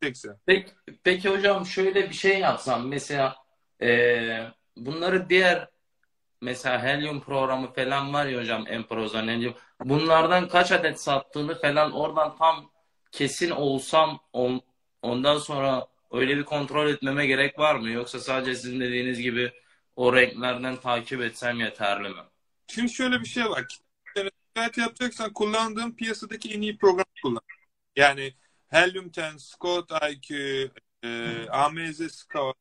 [0.03, 0.37] yüksekse.
[0.47, 0.73] Peki,
[1.05, 3.37] peki hocam şöyle bir şey yapsam mesela
[3.83, 4.21] e,
[4.77, 5.69] bunları diğer
[6.41, 12.37] mesela Helium programı falan var ya hocam Emprozan Helium bunlardan kaç adet sattığını falan oradan
[12.37, 12.71] tam
[13.13, 14.63] kesin olsam on,
[15.03, 17.91] ondan sonra öyle bir kontrol etmeme gerek var mı?
[17.91, 19.53] Yoksa sadece sizin dediğiniz gibi
[19.97, 22.23] o renklerden takip etsem yeterli mi?
[22.67, 23.65] Şimdi şöyle bir şey var.
[24.55, 27.43] Ticaret yapacaksan kullandığın piyasadaki en iyi program kullan.
[27.97, 28.35] Yani
[28.73, 30.35] Helium 10, Scott IQ,
[31.05, 32.57] e, AMZ Scout,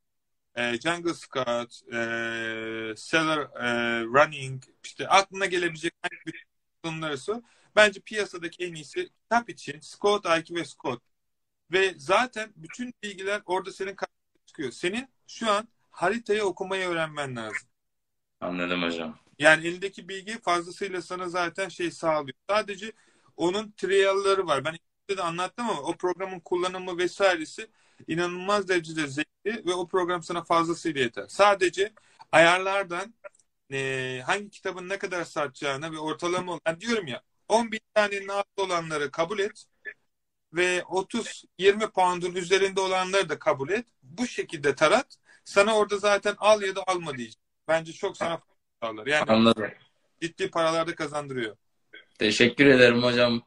[0.55, 6.45] e, Jungle Scout, e, Seller e, Running, işte aklına gelebilecek hangi bir
[6.83, 7.41] kullanımlarsa
[7.75, 11.01] bence piyasadaki en iyisi kitap için Scott IQ ve Scott.
[11.71, 14.71] Ve zaten bütün bilgiler orada senin karşına çıkıyor.
[14.71, 17.69] Senin şu an haritayı okumayı öğrenmen lazım.
[18.41, 19.19] Anladım hocam.
[19.39, 22.37] Yani elindeki bilgi fazlasıyla sana zaten şey sağlıyor.
[22.49, 22.91] Sadece
[23.37, 24.65] onun trialları var.
[24.65, 24.75] Ben
[25.17, 27.67] de anlattım ama o programın kullanımı vesairesi
[28.07, 31.25] inanılmaz derecede zevkli ve o program sana fazlasıyla yeter.
[31.27, 31.93] Sadece
[32.31, 33.13] ayarlardan
[33.71, 38.63] e, hangi kitabın ne kadar satacağını ve ortalama ben diyorum ya 10 bin tanenin altı
[38.63, 39.65] olanları kabul et
[40.53, 43.85] ve 30-20 pound'un üzerinde olanları da kabul et.
[44.03, 45.17] Bu şekilde tarat.
[45.45, 47.41] Sana orada zaten al ya da alma diyecek.
[47.67, 48.41] Bence çok sana
[48.83, 49.07] sağlar.
[49.07, 49.71] Yani Anladım.
[50.21, 51.55] ciddi paralarda kazandırıyor.
[52.19, 53.41] Teşekkür ederim hocam.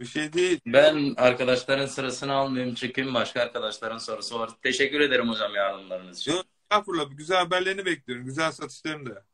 [0.00, 0.60] Bir şey değil.
[0.66, 3.14] Ben arkadaşların sırasını almayayım çıkayım.
[3.14, 4.50] Başka arkadaşların sorusu var.
[4.62, 6.32] Teşekkür ederim hocam yardımlarınız için.
[6.32, 7.06] Yok, estağfurullah.
[7.10, 8.24] Güzel haberlerini bekliyorum.
[8.26, 9.24] Güzel satışlarını da.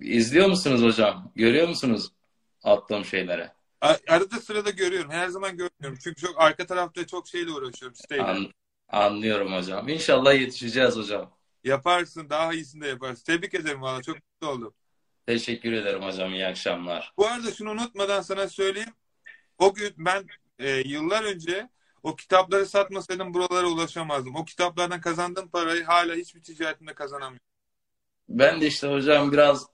[0.00, 1.32] İzliyor musunuz hocam?
[1.36, 2.08] Görüyor musunuz
[2.62, 3.48] attığım şeyleri?
[3.80, 5.10] A- Arada sırada görüyorum.
[5.10, 5.98] Her zaman görmüyorum.
[6.04, 7.96] Çünkü çok arka tarafta çok şeyle uğraşıyorum.
[7.96, 8.22] Siteyle.
[8.22, 8.52] An-
[8.88, 9.88] anlıyorum hocam.
[9.88, 11.30] İnşallah yetişeceğiz hocam.
[11.64, 12.30] Yaparsın.
[12.30, 13.24] Daha iyisini de yaparsın.
[13.24, 14.02] Tebrik ederim valla.
[14.02, 14.74] Çok mutlu oldum.
[15.26, 16.34] Teşekkür ederim hocam.
[16.34, 17.12] İyi akşamlar.
[17.16, 18.92] Bu arada şunu unutmadan sana söyleyeyim.
[19.60, 20.26] O gün ben
[20.58, 21.68] e, yıllar önce
[22.02, 24.36] O kitapları satmasaydım buralara ulaşamazdım.
[24.36, 27.46] O kitaplardan kazandığım parayı hala hiçbir ticaretimde kazanamıyorum.
[28.28, 29.66] Ben de işte hocam biraz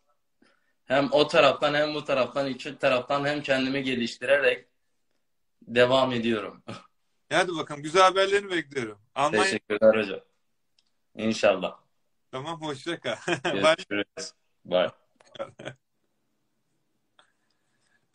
[0.84, 4.68] hem o taraftan hem bu taraftan iki taraftan hem kendimi geliştirerek
[5.62, 6.62] devam ediyorum.
[7.32, 8.98] Hadi bakalım güzel haberlerini bekliyorum.
[9.14, 10.20] Almanya Teşekkürler hocam.
[11.16, 11.78] İnşallah.
[12.30, 13.16] tamam hoşça kal.
[13.44, 13.74] Bye.
[13.90, 14.32] Görüşürüz.
[14.64, 14.90] Bye.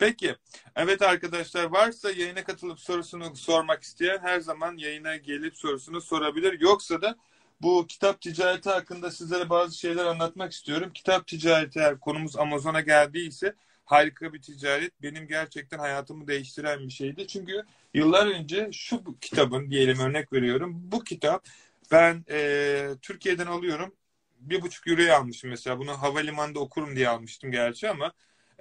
[0.02, 0.36] Peki.
[0.76, 6.60] Evet arkadaşlar varsa yayına katılıp sorusunu sormak isteyen her zaman yayına gelip sorusunu sorabilir.
[6.60, 7.16] Yoksa da
[7.62, 10.92] bu kitap ticareti hakkında sizlere bazı şeyler anlatmak istiyorum.
[10.94, 13.54] Kitap ticareti eğer konumuz Amazon'a geldiyse
[13.86, 15.02] harika bir ticaret.
[15.02, 17.28] Benim gerçekten hayatımı değiştiren bir şeydi.
[17.28, 20.82] Çünkü yıllar önce şu kitabın diyelim örnek veriyorum.
[20.84, 21.46] Bu kitap
[21.92, 23.96] ben e, Türkiye'den alıyorum.
[24.40, 25.80] Bir buçuk euroya almışım mesela.
[25.80, 28.14] Bunu havalimanında okurum diye almıştım gerçi ama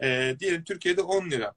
[0.02, 1.54] e, diyelim Türkiye'de 10 lira.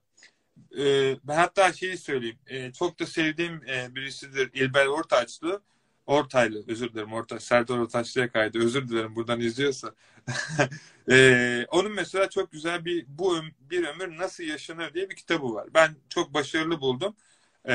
[0.78, 2.38] E, ben hatta şeyi söyleyeyim.
[2.46, 5.62] E, çok da sevdiğim e, birisidir İlber Ortaçlı.
[6.06, 7.12] Ortaylı özür dilerim.
[7.12, 8.58] Orta, Serdar Ortaçlı'ya kaydı.
[8.58, 9.94] Özür dilerim buradan izliyorsa.
[11.10, 15.68] e, onun mesela çok güzel bir bu bir ömür nasıl yaşanır diye bir kitabı var.
[15.74, 17.16] Ben çok başarılı buldum.
[17.68, 17.74] E,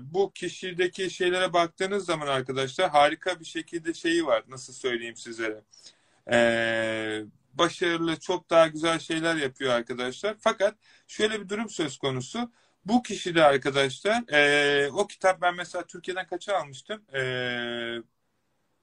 [0.00, 4.44] bu kişideki şeylere baktığınız zaman arkadaşlar harika bir şekilde şeyi var.
[4.48, 5.62] Nasıl söyleyeyim sizlere.
[6.32, 6.36] E,
[7.54, 10.36] başarılı, çok daha güzel şeyler yapıyor arkadaşlar.
[10.40, 12.52] Fakat şöyle bir durum söz konusu.
[12.84, 17.02] Bu kişi de arkadaşlar e, o kitap ben mesela Türkiye'den kaça almıştım?
[17.14, 17.20] E,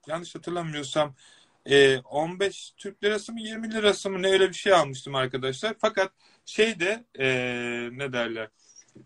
[0.08, 1.16] yanlış hatırlamıyorsam
[1.66, 5.76] e, 15 Türk lirası mı 20 lirası mı ne öyle bir şey almıştım arkadaşlar.
[5.80, 6.12] Fakat
[6.46, 7.28] şeyde e,
[7.92, 8.50] ne derler?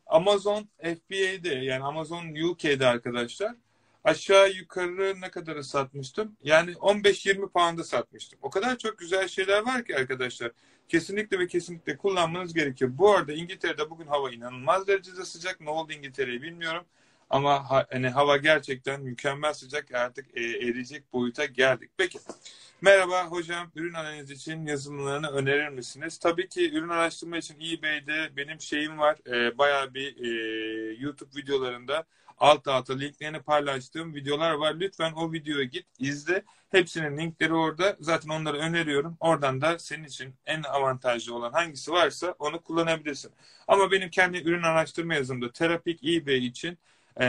[0.06, 3.56] Amazon FBA'de yani Amazon UK'de arkadaşlar
[4.04, 6.38] aşağı yukarı ne kadarı satmıştım?
[6.44, 8.40] Yani 15-20 pound'a satmıştım.
[8.42, 10.52] O kadar çok güzel şeyler var ki arkadaşlar.
[10.90, 12.92] Kesinlikle ve kesinlikle kullanmanız gerekiyor.
[12.94, 15.62] Bu arada İngiltere'de bugün hava inanılmaz derecede sıcak.
[15.62, 16.86] Ne oldu İngiltere'yi bilmiyorum.
[17.30, 21.90] Ama ha, hani hava gerçekten mükemmel sıcak artık e, eriyecek boyuta geldik.
[21.98, 22.20] Peki.
[22.82, 23.72] Merhaba hocam.
[23.76, 26.18] Ürün analiz için yazılımlarını önerir misiniz?
[26.18, 29.18] Tabii ki ürün araştırma için eBay'de benim şeyim var.
[29.28, 32.06] E, bayağı bir e, YouTube videolarında
[32.38, 34.76] alt alta linklerini paylaştığım videolar var.
[34.80, 36.44] Lütfen o videoya git, izle.
[36.72, 37.98] Hepsinin linkleri orada.
[38.00, 39.18] Zaten onları öneriyorum.
[39.20, 43.32] Oradan da senin için en avantajlı olan hangisi varsa onu kullanabilirsin.
[43.68, 46.78] Ama benim kendi ürün araştırma yazımda Terapik eBay için
[47.22, 47.26] e,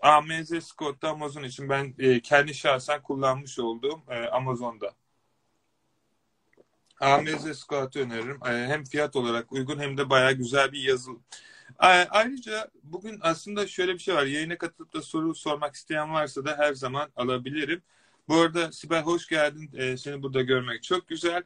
[0.00, 4.94] AMZ Scott'ta Amazon için ben e, kendi şahsen kullanmış olduğum e, Amazon'da.
[7.00, 8.40] AMZ Scott'ı öneririm.
[8.46, 11.22] E, hem fiyat olarak uygun hem de bayağı güzel bir yazılım.
[11.78, 14.26] Ayrıca bugün aslında şöyle bir şey var.
[14.26, 17.82] Yayına katılıp da soru sormak isteyen varsa da her zaman alabilirim.
[18.28, 19.70] Bu arada Sibel hoş geldin.
[19.76, 21.42] E, seni burada görmek çok güzel.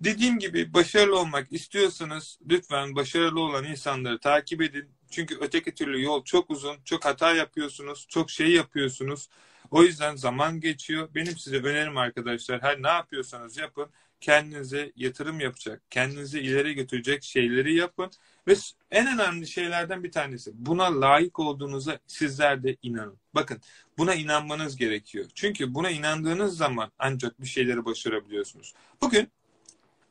[0.00, 4.90] Dediğim gibi başarılı olmak istiyorsanız lütfen başarılı olan insanları takip edin.
[5.10, 9.28] Çünkü öteki türlü yol çok uzun, çok hata yapıyorsunuz, çok şey yapıyorsunuz.
[9.70, 11.08] O yüzden zaman geçiyor.
[11.14, 13.90] Benim size önerim arkadaşlar her ne yapıyorsanız yapın.
[14.20, 18.10] Kendinize yatırım yapacak, kendinizi ileri götürecek şeyleri yapın.
[18.48, 18.54] Ve
[18.90, 23.18] en önemli şeylerden bir tanesi buna layık olduğunuza sizler de inanın.
[23.34, 23.60] Bakın
[23.98, 25.26] buna inanmanız gerekiyor.
[25.34, 28.74] Çünkü buna inandığınız zaman ancak bir şeyleri başarabiliyorsunuz.
[29.02, 29.28] Bugün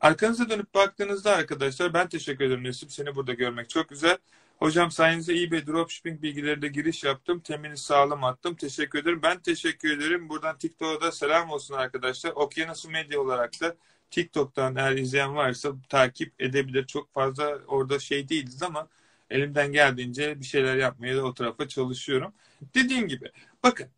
[0.00, 2.92] arkanıza dönüp baktığınızda arkadaşlar ben teşekkür ederim Nesip.
[2.92, 4.18] Seni burada görmek çok güzel.
[4.58, 7.40] Hocam sayenizde eBay dropshipping bilgilerinde giriş yaptım.
[7.40, 8.54] Temini sağlam attım.
[8.54, 9.20] Teşekkür ederim.
[9.22, 10.28] Ben teşekkür ederim.
[10.28, 12.30] Buradan TikTok'a da selam olsun arkadaşlar.
[12.30, 13.76] Okyanusu Medya olarak da
[14.10, 16.86] TikTok'tan eğer izleyen varsa takip edebilir.
[16.86, 18.88] Çok fazla orada şey değiliz ama
[19.30, 22.32] elimden geldiğince bir şeyler yapmaya da o tarafa çalışıyorum.
[22.74, 23.88] Dediğim gibi bakın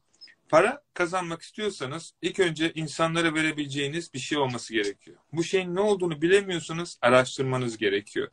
[0.49, 5.17] para kazanmak istiyorsanız ilk önce insanlara verebileceğiniz bir şey olması gerekiyor.
[5.33, 8.29] Bu şeyin ne olduğunu bilemiyorsanız araştırmanız gerekiyor.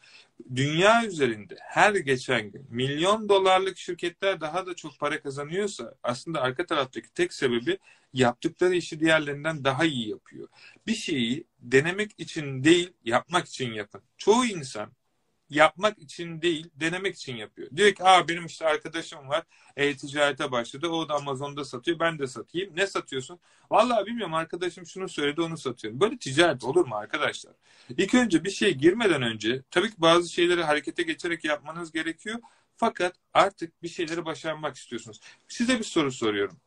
[0.55, 6.65] Dünya üzerinde her geçen gün milyon dolarlık şirketler daha da çok para kazanıyorsa aslında arka
[6.65, 7.77] taraftaki tek sebebi
[8.13, 10.47] yaptıkları işi diğerlerinden daha iyi yapıyor.
[10.87, 14.01] Bir şeyi denemek için değil yapmak için yapın.
[14.17, 14.91] Çoğu insan
[15.53, 17.69] yapmak için değil denemek için yapıyor.
[17.75, 19.43] Diyor ki Aa, benim işte arkadaşım var
[19.77, 22.75] e-ticarete başladı o da Amazon'da satıyor ben de satayım.
[22.75, 23.39] Ne satıyorsun?
[23.71, 25.99] Vallahi bilmiyorum arkadaşım şunu söyledi onu satıyorum.
[25.99, 27.53] Böyle ticaret olur mu arkadaşlar?
[27.97, 32.39] İlk önce bir şeye girmeden önce tabii ki bazı şeyleri harekete geçerek yapmanız gerekiyor.
[32.77, 35.19] Fakat artık bir şeyleri başarmak istiyorsunuz.
[35.47, 36.57] Size bir soru soruyorum.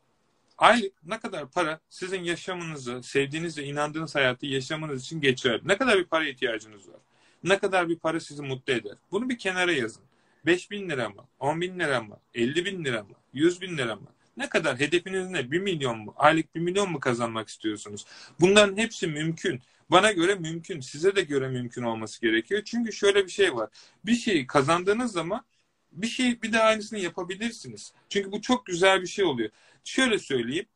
[0.59, 5.69] Aylık ne kadar para sizin yaşamınızı, sevdiğiniz ve inandığınız hayatı yaşamanız için geçerli?
[5.69, 7.01] Ne kadar bir para ihtiyacınız var?
[7.45, 8.97] Ne kadar bir para sizi mutlu eder?
[9.11, 10.03] Bunu bir kenara yazın.
[10.47, 11.29] 5 bin lira mı?
[11.39, 12.17] 10 bin lira mı?
[12.35, 13.15] 50 bin lira mı?
[13.33, 14.09] 100 bin lira mı?
[14.37, 14.81] Ne kadar?
[14.81, 15.51] Hedefiniz ne?
[15.51, 16.15] 1 milyon mu?
[16.17, 18.05] Aylık 1 milyon mu kazanmak istiyorsunuz?
[18.41, 19.61] Bunların hepsi mümkün.
[19.91, 20.81] Bana göre mümkün.
[20.81, 22.63] Size de göre mümkün olması gerekiyor.
[22.65, 23.71] Çünkü şöyle bir şey var.
[24.05, 25.45] Bir şeyi kazandığınız zaman
[25.93, 27.93] bir şey bir daha aynısını yapabilirsiniz.
[28.09, 29.51] Çünkü bu çok güzel bir şey oluyor.
[29.85, 30.67] Şöyle söyleyeyim.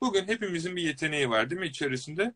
[0.00, 2.34] Bugün hepimizin bir yeteneği var değil mi içerisinde?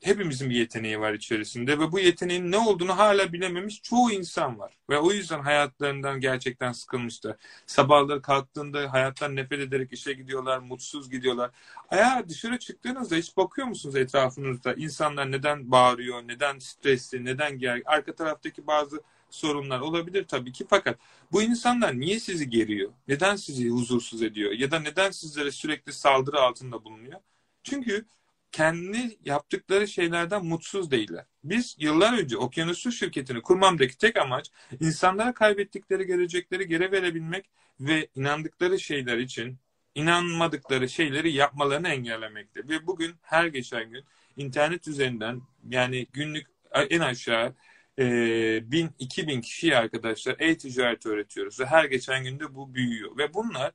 [0.00, 4.72] Hepimizin bir yeteneği var içerisinde ve bu yeteneğin ne olduğunu hala bilememiş çoğu insan var.
[4.90, 7.36] Ve o yüzden hayatlarından gerçekten sıkılmışlar.
[7.66, 11.50] Sabahları kalktığında hayattan nefret ederek işe gidiyorlar, mutsuz gidiyorlar.
[11.90, 14.74] Ayağa dışarı çıktığınızda hiç bakıyor musunuz etrafınızda?
[14.74, 17.84] İnsanlar neden bağırıyor, neden stresli, neden gergin?
[17.86, 20.98] Arka taraftaki bazı sorunlar olabilir tabii ki fakat
[21.32, 22.90] bu insanlar niye sizi geriyor?
[23.08, 24.52] Neden sizi huzursuz ediyor?
[24.52, 27.20] Ya da neden sizlere sürekli saldırı altında bulunuyor?
[27.62, 28.06] Çünkü
[28.52, 31.24] kendi yaptıkları şeylerden mutsuz değiller.
[31.44, 38.80] Biz yıllar önce Okyanusu şirketini kurmamdaki tek amaç insanlara kaybettikleri gelecekleri geri verebilmek ve inandıkları
[38.80, 39.58] şeyler için
[39.94, 42.68] inanmadıkları şeyleri yapmalarını engellemekti.
[42.68, 44.04] Ve bugün her geçen gün
[44.36, 46.46] internet üzerinden yani günlük
[46.90, 47.54] en aşağı
[47.98, 53.18] e, 1000-2000 kişiye arkadaşlar e-ticaret öğretiyoruz ve her geçen günde bu büyüyor.
[53.18, 53.72] Ve bunlar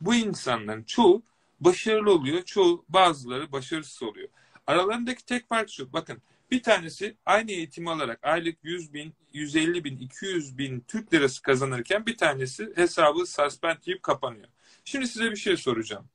[0.00, 1.22] bu insanların çoğu
[1.60, 2.42] başarılı oluyor.
[2.42, 4.28] Çoğu bazıları başarısız oluyor.
[4.66, 5.92] Aralarındaki tek fark şu.
[5.92, 11.42] Bakın bir tanesi aynı eğitimi alarak aylık 100 bin, 150 bin, 200 bin Türk lirası
[11.42, 14.48] kazanırken bir tanesi hesabı suspend deyip kapanıyor.
[14.84, 16.08] Şimdi size bir şey soracağım.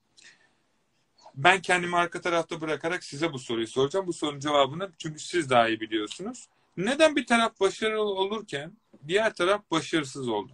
[1.36, 4.08] Ben kendimi arka tarafta bırakarak size bu soruyu soracağım.
[4.08, 6.48] Bu sorunun cevabını çünkü siz daha iyi biliyorsunuz.
[6.78, 8.78] Neden bir taraf başarılı olurken
[9.08, 10.52] diğer taraf başarısız oldu?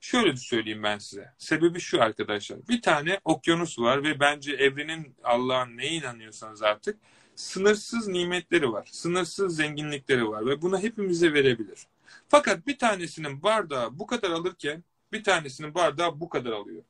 [0.00, 1.32] Şöyle söyleyeyim ben size.
[1.38, 2.68] Sebebi şu arkadaşlar.
[2.68, 6.98] Bir tane okyanus var ve bence evrenin Allah'ın neye inanıyorsanız artık
[7.34, 8.88] sınırsız nimetleri var.
[8.92, 11.86] Sınırsız zenginlikleri var ve bunu hepimize verebilir.
[12.28, 16.82] Fakat bir tanesinin bardağı bu kadar alırken bir tanesinin bardağı bu kadar alıyor.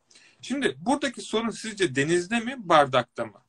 [0.42, 3.42] Şimdi buradaki sorun sizce denizde mi bardakta mı?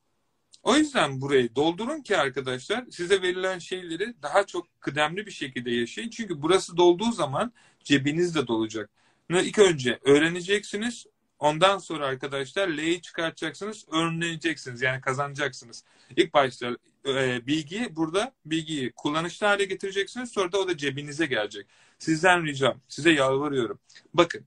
[0.64, 6.10] O yüzden burayı doldurun ki arkadaşlar size verilen şeyleri daha çok kıdemli bir şekilde yaşayın.
[6.10, 8.90] Çünkü burası dolduğu zaman cebiniz de dolacak.
[9.40, 11.06] İlk önce öğreneceksiniz.
[11.40, 14.82] Ondan sonra arkadaşlar L'yi çıkartacaksınız, öğreneceksiniz.
[14.82, 15.84] Yani kazanacaksınız.
[16.16, 20.32] İlk başta e, bilgiyi burada bilgiyi kullanışlı hale getireceksiniz.
[20.32, 21.68] Sonra da o da cebinize gelecek.
[22.00, 23.80] Sizden ricam, size yalvarıyorum.
[24.14, 24.46] Bakın,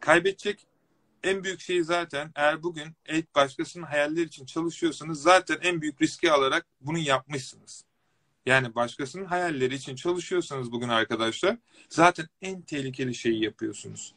[0.00, 0.66] kaybedecek
[1.22, 6.32] en büyük şey zaten eğer bugün ilk başkasının hayalleri için çalışıyorsanız zaten en büyük riski
[6.32, 7.84] alarak bunu yapmışsınız.
[8.46, 11.56] Yani başkasının hayalleri için çalışıyorsanız bugün arkadaşlar
[11.88, 14.14] zaten en tehlikeli şeyi yapıyorsunuz.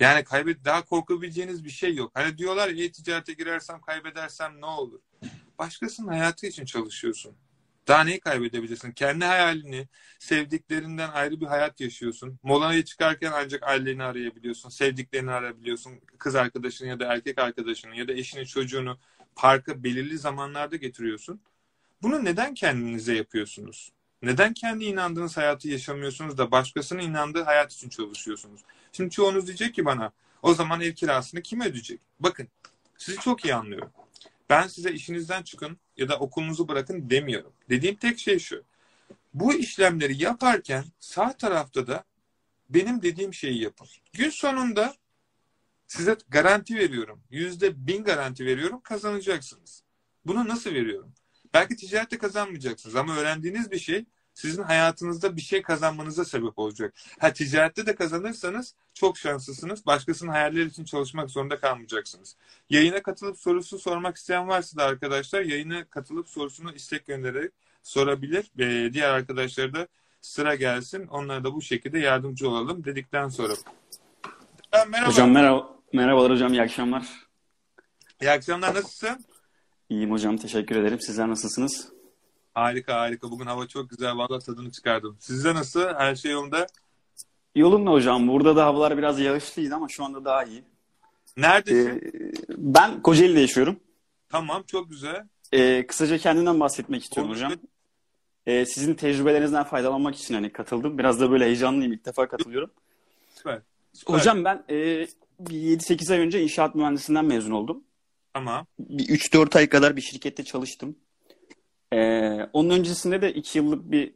[0.00, 2.10] Yani kaybet daha korkabileceğiniz bir şey yok.
[2.14, 5.00] Hani diyorlar ya e-ticarete girersem kaybedersem ne olur?
[5.58, 7.36] Başkasının hayatı için çalışıyorsun.
[7.88, 8.92] Daha neyi kaybedebilirsin?
[8.92, 9.88] Kendi hayalini,
[10.18, 12.38] sevdiklerinden ayrı bir hayat yaşıyorsun.
[12.42, 16.00] Molaya çıkarken ancak aileni arayabiliyorsun, sevdiklerini arayabiliyorsun.
[16.18, 18.98] Kız arkadaşını ya da erkek arkadaşını ya da eşini, çocuğunu
[19.36, 21.40] parka belirli zamanlarda getiriyorsun.
[22.02, 23.92] Bunu neden kendinize yapıyorsunuz?
[24.22, 28.60] Neden kendi inandığınız hayatı yaşamıyorsunuz da başkasının inandığı hayat için çalışıyorsunuz?
[28.92, 32.00] Şimdi çoğunuz diyecek ki bana o zaman ev kirasını kim ödeyecek?
[32.20, 32.48] Bakın
[32.98, 33.90] sizi çok iyi anlıyorum.
[34.50, 37.52] Ben size işinizden çıkın ya da okulunuzu bırakın demiyorum.
[37.68, 38.64] Dediğim tek şey şu.
[39.34, 42.04] Bu işlemleri yaparken sağ tarafta da
[42.70, 43.86] benim dediğim şeyi yapın.
[44.12, 44.94] Gün sonunda
[45.86, 47.22] size garanti veriyorum.
[47.30, 49.82] Yüzde bin garanti veriyorum kazanacaksınız.
[50.26, 51.12] Bunu nasıl veriyorum?
[51.54, 56.94] Belki ticarette kazanmayacaksınız ama öğrendiğiniz bir şey sizin hayatınızda bir şey kazanmanıza sebep olacak.
[57.18, 59.86] Ha ticarette de kazanırsanız çok şanslısınız.
[59.86, 62.36] Başkasının hayalleri için çalışmak zorunda kalmayacaksınız.
[62.70, 68.50] Yayına katılıp sorusu sormak isteyen varsa da arkadaşlar yayına katılıp sorusunu istek göndererek sorabilir.
[68.58, 69.88] Ee, diğer arkadaşlar da
[70.20, 71.06] sıra gelsin.
[71.06, 73.54] Onlara da bu şekilde yardımcı olalım dedikten sonra.
[74.88, 75.08] Merhaba.
[75.10, 75.76] Hocam merhaba.
[75.92, 77.06] Merhabalar hocam iyi akşamlar.
[78.20, 79.24] İyi akşamlar nasılsın?
[79.90, 81.00] İyiyim hocam teşekkür ederim.
[81.00, 81.88] Sizler nasılsınız?
[82.54, 83.30] Harika harika.
[83.30, 84.16] Bugün hava çok güzel.
[84.16, 85.16] Valla tadını çıkardım.
[85.20, 85.80] Sizde nasıl?
[85.94, 86.66] Her şey yolunda?
[87.54, 88.28] Yolunda hocam.
[88.28, 90.64] Burada da havalar biraz yağışlıydı ama şu anda daha iyi.
[91.36, 91.88] Neredesin?
[91.90, 93.80] Ee, ben Kocaeli'de yaşıyorum.
[94.28, 95.26] Tamam çok güzel.
[95.52, 97.44] Ee, kısaca kendimden bahsetmek istiyorum Konuş.
[97.44, 97.58] hocam.
[98.46, 100.98] Ee, sizin tecrübelerinizden faydalanmak için hani katıldım.
[100.98, 101.92] Biraz da böyle heyecanlıyım.
[101.92, 102.70] İlk defa katılıyorum.
[103.34, 103.60] Süper.
[103.92, 104.14] Süper.
[104.14, 105.06] Hocam ben e,
[105.40, 107.84] 7-8 ay önce inşaat mühendisinden mezun oldum.
[108.78, 110.96] Bir 3-4 ay kadar bir şirkette çalıştım.
[111.92, 114.12] Ee, onun öncesinde de 2 yıllık bir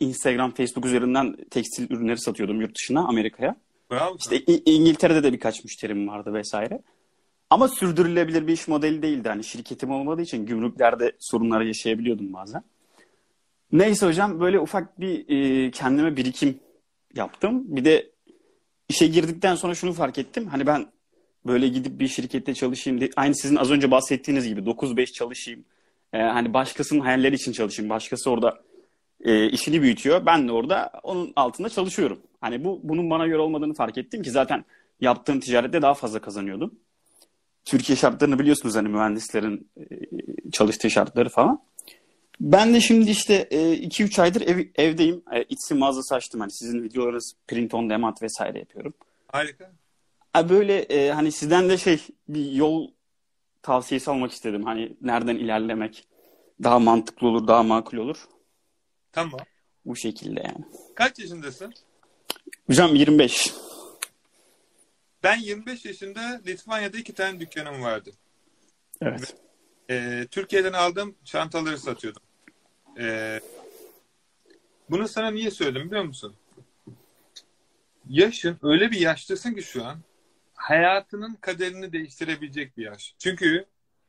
[0.00, 3.56] Instagram, Facebook üzerinden tekstil ürünleri satıyordum yurt dışına, Amerika'ya.
[3.90, 4.16] Bravo.
[4.18, 6.82] İşte İngiltere'de de birkaç müşterim vardı vesaire.
[7.50, 9.28] Ama sürdürülebilir bir iş modeli değildi.
[9.28, 12.62] Hani şirketim olmadığı için gümrüklerde sorunlar yaşayabiliyordum bazen.
[13.72, 16.60] Neyse hocam böyle ufak bir e, kendime birikim
[17.14, 17.64] yaptım.
[17.76, 18.10] Bir de
[18.88, 20.46] işe girdikten sonra şunu fark ettim.
[20.46, 20.86] Hani ben
[21.48, 23.08] böyle gidip bir şirkette çalışayım.
[23.16, 25.64] Aynı sizin az önce bahsettiğiniz gibi 9-5 çalışayım.
[26.12, 27.90] Ee, hani başkasının hayalleri için çalışayım.
[27.90, 28.60] Başkası orada
[29.24, 30.26] e, işini büyütüyor.
[30.26, 32.20] Ben de orada onun altında çalışıyorum.
[32.40, 34.64] Hani bu bunun bana göre olmadığını fark ettim ki zaten
[35.00, 36.74] yaptığım ticarette daha fazla kazanıyordum.
[37.64, 39.84] Türkiye şartlarını biliyorsunuz hani mühendislerin e,
[40.52, 41.62] çalıştığı şartları falan.
[42.40, 45.22] Ben de şimdi işte 2-3 e, aydır ev, evdeyim.
[45.32, 46.40] E, Etsy mağazası açtım.
[46.40, 48.94] Hani sizin videolarınız print on demand vesaire yapıyorum.
[49.32, 49.72] Harika.
[50.48, 52.90] Böyle e, hani sizden de şey bir yol
[53.62, 54.64] tavsiyesi almak istedim.
[54.64, 56.08] Hani nereden ilerlemek
[56.62, 58.28] daha mantıklı olur, daha makul olur.
[59.12, 59.40] Tamam.
[59.84, 60.64] Bu şekilde yani.
[60.94, 61.74] Kaç yaşındasın?
[62.66, 63.54] Hocam 25.
[65.22, 68.10] Ben 25 yaşında Litvanya'da iki tane dükkanım vardı.
[69.00, 69.36] Evet.
[69.90, 72.22] E, Türkiye'den aldığım çantaları satıyordum.
[72.98, 73.40] E,
[74.90, 76.34] bunu sana niye söyledim biliyor musun?
[78.08, 79.98] Yaşın öyle bir yaştasın ki şu an
[80.58, 83.14] hayatının kaderini değiştirebilecek bir yaş.
[83.18, 83.66] Çünkü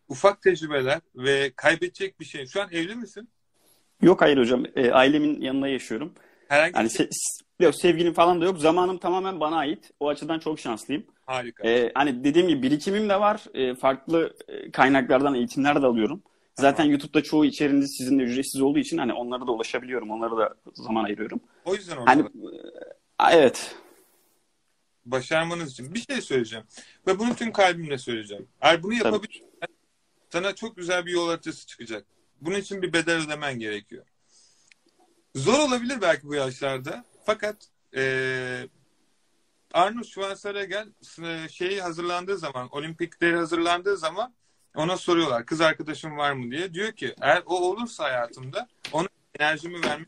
[0.07, 2.45] ufak tecrübeler ve kaybedecek bir şey.
[2.45, 3.29] Şu an evli misin?
[4.01, 4.65] Yok hayır hocam.
[4.75, 6.13] E, ailemin yanında yaşıyorum.
[6.47, 7.09] Herhangi yani se-
[7.59, 8.57] yok, sevgilim falan da yok.
[8.57, 9.91] Zamanım tamamen bana ait.
[9.99, 11.05] O açıdan çok şanslıyım.
[11.25, 11.67] Harika.
[11.67, 13.43] E, hani dediğim gibi birikimim de var.
[13.53, 16.23] E, farklı e, kaynaklardan eğitimler de alıyorum.
[16.55, 16.91] Zaten tamam.
[16.91, 20.11] YouTube'da çoğu içeriğiniz sizin de ücretsiz olduğu için hani onlara da ulaşabiliyorum.
[20.11, 21.39] Onlara da zaman ayırıyorum.
[21.65, 22.11] O yüzden orada.
[22.11, 22.21] Hani,
[23.19, 23.75] e, evet
[25.05, 26.65] başarmanız için bir şey söyleyeceğim.
[27.07, 28.47] Ve bunu tüm kalbimle söyleyeceğim.
[28.61, 29.49] Eğer bunu yapabilirsen
[30.29, 32.05] sana çok güzel bir yol haritası çıkacak.
[32.41, 34.05] Bunun için bir bedel ödemen gerekiyor.
[35.35, 37.05] Zor olabilir belki bu yaşlarda.
[37.25, 37.55] Fakat
[37.95, 38.67] ee,
[39.73, 40.87] Arnold Schwarzenegger
[41.49, 44.33] şeyi hazırlandığı zaman, olimpikleri hazırlandığı zaman
[44.75, 46.73] ona soruyorlar kız arkadaşım var mı diye.
[46.73, 49.07] Diyor ki eğer o olursa hayatımda ona
[49.39, 50.07] enerjimi vermek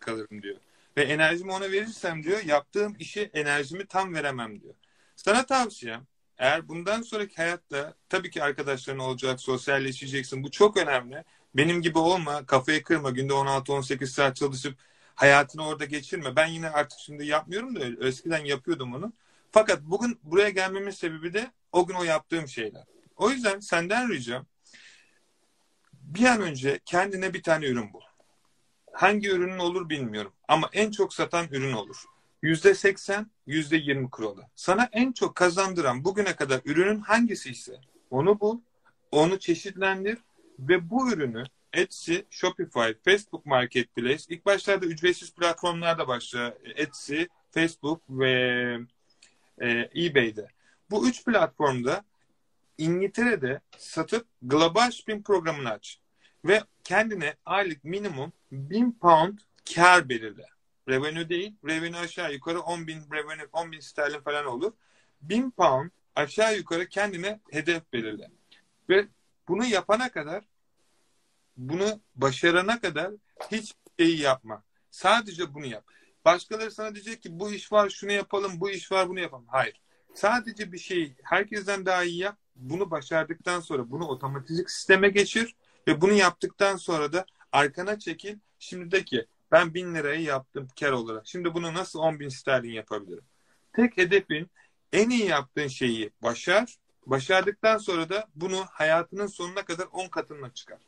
[0.00, 0.56] kalırım diyor
[0.96, 4.74] ve enerjimi ona verirsem diyor yaptığım işi enerjimi tam veremem diyor.
[5.16, 6.06] Sana tavsiyem
[6.38, 10.42] eğer bundan sonraki hayatta tabii ki arkadaşların olacak, sosyalleşeceksin.
[10.42, 11.24] Bu çok önemli.
[11.54, 13.10] Benim gibi olma, kafayı kırma.
[13.10, 14.78] Günde 16-18 saat çalışıp
[15.14, 16.36] hayatını orada geçirme.
[16.36, 19.12] Ben yine artık şimdi yapmıyorum da eskiden yapıyordum onu.
[19.50, 22.84] Fakat bugün buraya gelmemin sebebi de o gün o yaptığım şeyler.
[23.16, 24.46] O yüzden senden ricam
[25.92, 28.05] bir an önce kendine bir tane ürün bul
[28.96, 30.32] hangi ürünün olur bilmiyorum.
[30.48, 32.04] Ama en çok satan ürün olur.
[32.42, 34.42] Yüzde seksen, yüzde yirmi kuralı.
[34.56, 37.80] Sana en çok kazandıran bugüne kadar ürünün hangisi ise
[38.10, 38.60] onu bul,
[39.10, 40.18] onu çeşitlendir
[40.58, 46.52] ve bu ürünü Etsy, Shopify, Facebook Marketplace, ilk başlarda ücretsiz platformlarda başlıyor.
[46.76, 48.78] Etsy, Facebook ve
[49.58, 50.48] e, eBay'de.
[50.90, 52.04] Bu üç platformda
[52.78, 55.98] İngiltere'de satıp global shipping programını aç
[56.48, 59.38] ve kendine aylık minimum 1000 pound
[59.74, 60.46] kar belirle.
[60.88, 61.56] Revenue değil.
[61.64, 64.72] Revenue aşağı yukarı 10 bin, revenue 10 bin sterlin falan olur.
[65.22, 68.30] 1000 pound aşağı yukarı kendine hedef belirle.
[68.88, 69.06] Ve
[69.48, 70.44] bunu yapana kadar
[71.56, 73.12] bunu başarana kadar
[73.52, 74.62] hiç şeyi yapma.
[74.90, 75.84] Sadece bunu yap.
[76.24, 79.46] Başkaları sana diyecek ki bu iş var şunu yapalım, bu iş var bunu yapalım.
[79.48, 79.80] Hayır.
[80.14, 82.38] Sadece bir şeyi herkesten daha iyi yap.
[82.56, 85.56] Bunu başardıktan sonra bunu otomatik sisteme geçir
[85.86, 88.38] ve bunu yaptıktan sonra da arkana çekil.
[88.58, 91.26] Şimdi de ki ben bin lirayı yaptım kar olarak.
[91.26, 93.24] Şimdi bunu nasıl 10 bin sterlin yapabilirim?
[93.72, 94.50] Tek hedefin
[94.92, 96.76] en iyi yaptığın şeyi başar.
[97.06, 100.78] Başardıktan sonra da bunu hayatının sonuna kadar 10 katına çıkar.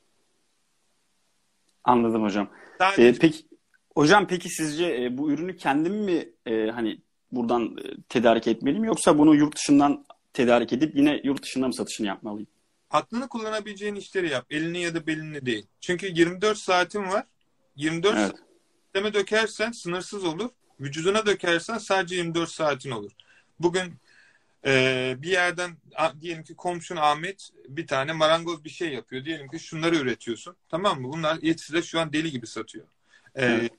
[1.85, 2.51] Anladım hocam.
[2.79, 3.09] Sadece...
[3.09, 3.47] Ee, peki
[3.95, 7.01] hocam peki sizce e, bu ürünü kendim mi e, hani
[7.33, 12.07] buradan e, tedarik etmeliyim yoksa bunu yurt dışından tedarik edip yine yurt dışında mı satışını
[12.07, 12.49] yapmalıyım?
[12.90, 14.46] Aklını kullanabileceğin işleri yap.
[14.51, 15.66] Elini ya da belini değil.
[15.81, 17.24] Çünkü 24 saatin var.
[17.77, 18.33] 24 evet.
[18.94, 20.51] saatime dökersen sınırsız olur.
[20.81, 23.12] Vücuduna dökersen sadece 24 saatin olur.
[23.61, 23.94] Bugün
[24.66, 25.77] e, bir yerden
[26.20, 29.24] diyelim ki komşun Ahmet bir tane marangoz bir şey yapıyor.
[29.24, 30.57] Diyelim ki şunları üretiyorsun.
[30.68, 31.12] Tamam mı?
[31.12, 32.87] Bunlar Etsy'de şu an deli gibi satıyor.
[33.35, 33.72] E, evet.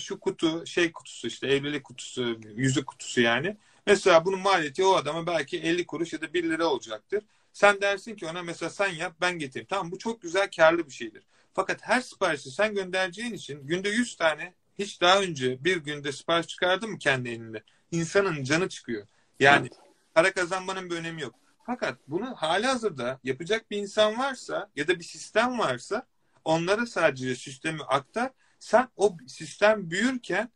[0.00, 3.56] Şu kutu şey kutusu işte evlilik kutusu, yüzük kutusu yani.
[3.86, 7.22] Mesela bunun maliyeti o adama belki 50 kuruş ya da 1 lira olacaktır.
[7.52, 9.66] Sen dersin ki ona mesela sen yap ben getireyim.
[9.70, 11.22] Tamam bu çok güzel karlı bir şeydir.
[11.54, 16.46] Fakat her siparişi sen göndereceğin için günde 100 tane hiç daha önce bir günde sipariş
[16.46, 17.62] çıkardın mı kendi elinde?
[17.90, 19.06] İnsanın canı çıkıyor.
[19.40, 19.80] Yani evet.
[20.14, 21.34] para kazanmanın bir önemi yok.
[21.66, 26.06] Fakat bunu hali hazırda yapacak bir insan varsa ya da bir sistem varsa
[26.44, 28.30] onlara sadece sistemi aktar.
[28.58, 30.50] Sen o sistem büyürken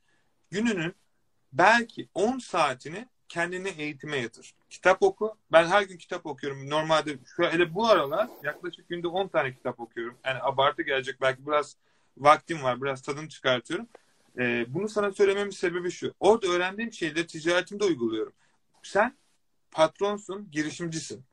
[0.50, 0.94] gününün
[1.52, 4.54] belki 10 saatini kendini eğitime yatır.
[4.74, 5.36] Kitap oku.
[5.52, 6.70] Ben her gün kitap okuyorum.
[6.70, 10.16] Normalde şu hele bu aralar yaklaşık günde 10 tane kitap okuyorum.
[10.24, 11.76] Yani abartı gelecek belki biraz
[12.16, 12.82] vaktim var.
[12.82, 13.88] Biraz tadını çıkartıyorum.
[14.38, 16.14] Ee, bunu sana söylememin sebebi şu.
[16.20, 18.32] Orada öğrendiğim şeyleri ticaretimde uyguluyorum.
[18.82, 19.16] Sen
[19.70, 21.24] patronsun, girişimcisin.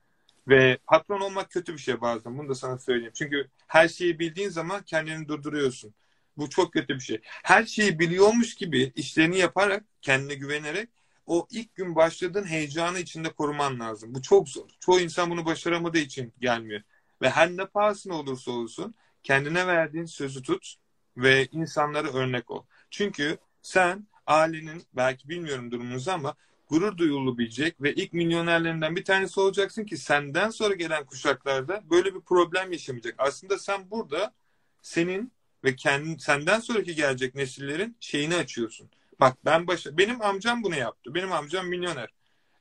[0.48, 2.38] Ve patron olmak kötü bir şey bazen.
[2.38, 3.14] Bunu da sana söyleyeyim.
[3.16, 5.94] Çünkü her şeyi bildiğin zaman kendini durduruyorsun.
[6.38, 7.20] Bu çok kötü bir şey.
[7.24, 10.90] Her şeyi biliyormuş gibi işlerini yaparak, kendine güvenerek
[11.26, 14.16] o ilk gün başladığın heyecanı içinde koruman lazım.
[14.16, 14.70] Bu çok zor.
[14.80, 16.82] Çoğu insan bunu başaramadığı için gelmiyor.
[17.22, 20.76] Ve her ne pahasına olursa olsun kendine verdiğin sözü tut
[21.18, 22.66] ve insanlara örnek ol.
[22.90, 26.36] Çünkü sen ailenin belki bilmiyorum durumunuzu ama
[26.70, 32.22] gurur duyulabilecek ve ilk milyonerlerinden bir tanesi olacaksın ki senden sonra gelen kuşaklarda böyle bir
[32.22, 33.16] problem yaşamayacak.
[33.18, 34.34] Aslında sen burada
[34.82, 35.32] senin
[35.64, 38.90] ve kendin, senden sonraki gelecek nesillerin şeyini açıyorsun.
[39.22, 41.16] Bak ben başa benim amcam bunu yaptı.
[41.16, 42.10] Benim amcam milyoner.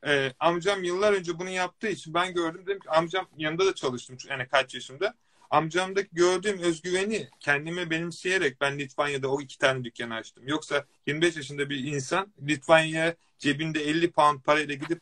[0.07, 4.17] Ee, amcam yıllar önce bunu yaptığı için ben gördüm dedim ki amcam yanında da çalıştım
[4.29, 5.13] yani kaç yaşımda.
[5.49, 10.47] Amcamdaki gördüğüm özgüveni kendime benimseyerek ben Litvanya'da o iki tane dükkanı açtım.
[10.47, 15.01] Yoksa 25 yaşında bir insan Litvanya'ya cebinde 50 pound parayla gidip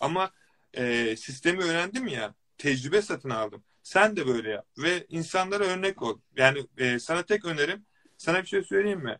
[0.00, 0.30] ama
[0.74, 3.62] e, sistemi öğrendim ya tecrübe satın aldım.
[3.82, 6.18] Sen de böyle yap ve insanlara örnek ol.
[6.36, 7.86] Yani e, sana tek önerim
[8.16, 9.18] sana bir şey söyleyeyim mi?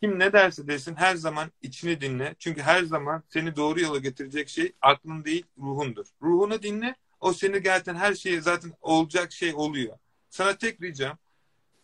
[0.00, 2.34] Kim ne derse desin her zaman içini dinle.
[2.38, 6.06] Çünkü her zaman seni doğru yola getirecek şey aklın değil ruhundur.
[6.22, 9.98] Ruhunu dinle o seni gerçekten her şeyi zaten olacak şey oluyor.
[10.30, 11.18] Sana tek ricam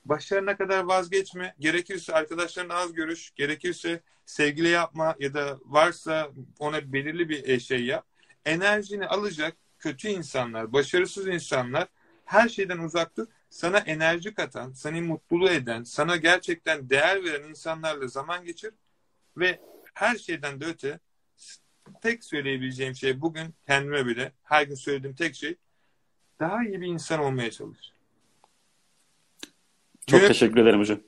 [0.05, 1.55] başarına kadar vazgeçme.
[1.59, 3.31] Gerekirse arkadaşlarına az görüş.
[3.35, 8.07] Gerekirse sevgili yapma ya da varsa ona belirli bir şey yap.
[8.45, 11.89] Enerjini alacak kötü insanlar, başarısız insanlar
[12.25, 13.27] her şeyden uzak dur.
[13.53, 18.73] Sana enerji katan, seni mutlu eden, sana gerçekten değer veren insanlarla zaman geçir
[19.37, 19.61] ve
[19.95, 20.99] her şeyden de öte
[22.03, 25.57] tek söyleyebileceğim şey bugün kendime bile her gün söylediğim tek şey
[26.41, 27.93] daha iyi bir insan olmaya çalış.
[30.07, 30.29] Çok Güne...
[30.29, 30.99] teşekkür ederim hocam.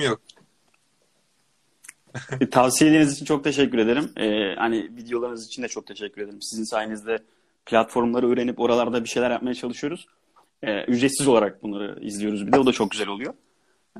[0.00, 0.22] Yok.
[2.40, 4.12] E, tavsiyeleriniz için çok teşekkür ederim.
[4.16, 6.42] Ee, hani videolarınız için de çok teşekkür ederim.
[6.42, 7.18] Sizin sayenizde
[7.66, 10.08] platformları öğrenip oralarda bir şeyler yapmaya çalışıyoruz.
[10.62, 12.58] Ee, ücretsiz olarak bunları izliyoruz bir de.
[12.58, 13.34] O da çok güzel oluyor.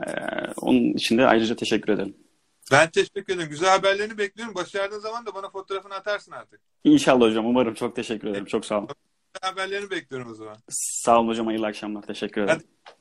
[0.06, 0.10] Ee,
[0.56, 2.16] onun için de ayrıca teşekkür ederim.
[2.72, 3.50] Ben teşekkür ederim.
[3.50, 4.54] Güzel haberlerini bekliyorum.
[4.54, 6.60] Başardığın zaman da bana fotoğrafını atarsın artık.
[6.84, 7.46] İnşallah hocam.
[7.46, 7.74] Umarım.
[7.74, 8.44] Çok teşekkür ederim.
[8.44, 8.88] Çok sağ olun.
[9.42, 10.56] Haberlerini bekliyorum o zaman.
[10.68, 11.46] Sağ olun hocam.
[11.46, 12.02] Hayırlı akşamlar.
[12.02, 12.62] Teşekkür ederim.
[12.84, 12.96] Hadi.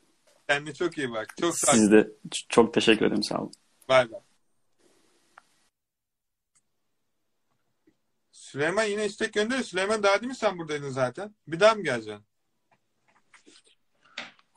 [0.48, 1.34] Kendine çok iyi bak.
[1.40, 2.10] Çok sağ Siz de
[2.48, 3.22] çok teşekkür ederim.
[3.22, 3.52] Sağ olun.
[3.88, 4.20] Bay bay.
[8.32, 9.64] Süleyman yine istek gönderiyor.
[9.64, 11.34] Süleyman daha değil mi sen buradaydın zaten?
[11.48, 12.24] Bir daha mı geleceksin?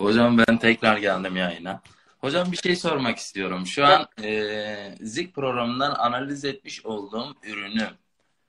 [0.02, 1.82] Hocam ben tekrar geldim yayına.
[2.22, 3.66] Hocam bir şey sormak istiyorum.
[3.68, 7.89] Şu an e, Zik programından analiz etmiş olduğum ürünü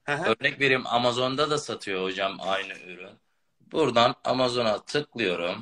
[0.07, 3.11] örnek vereyim Amazon'da da satıyor hocam aynı ürün.
[3.73, 5.61] Buradan Amazon'a tıklıyorum.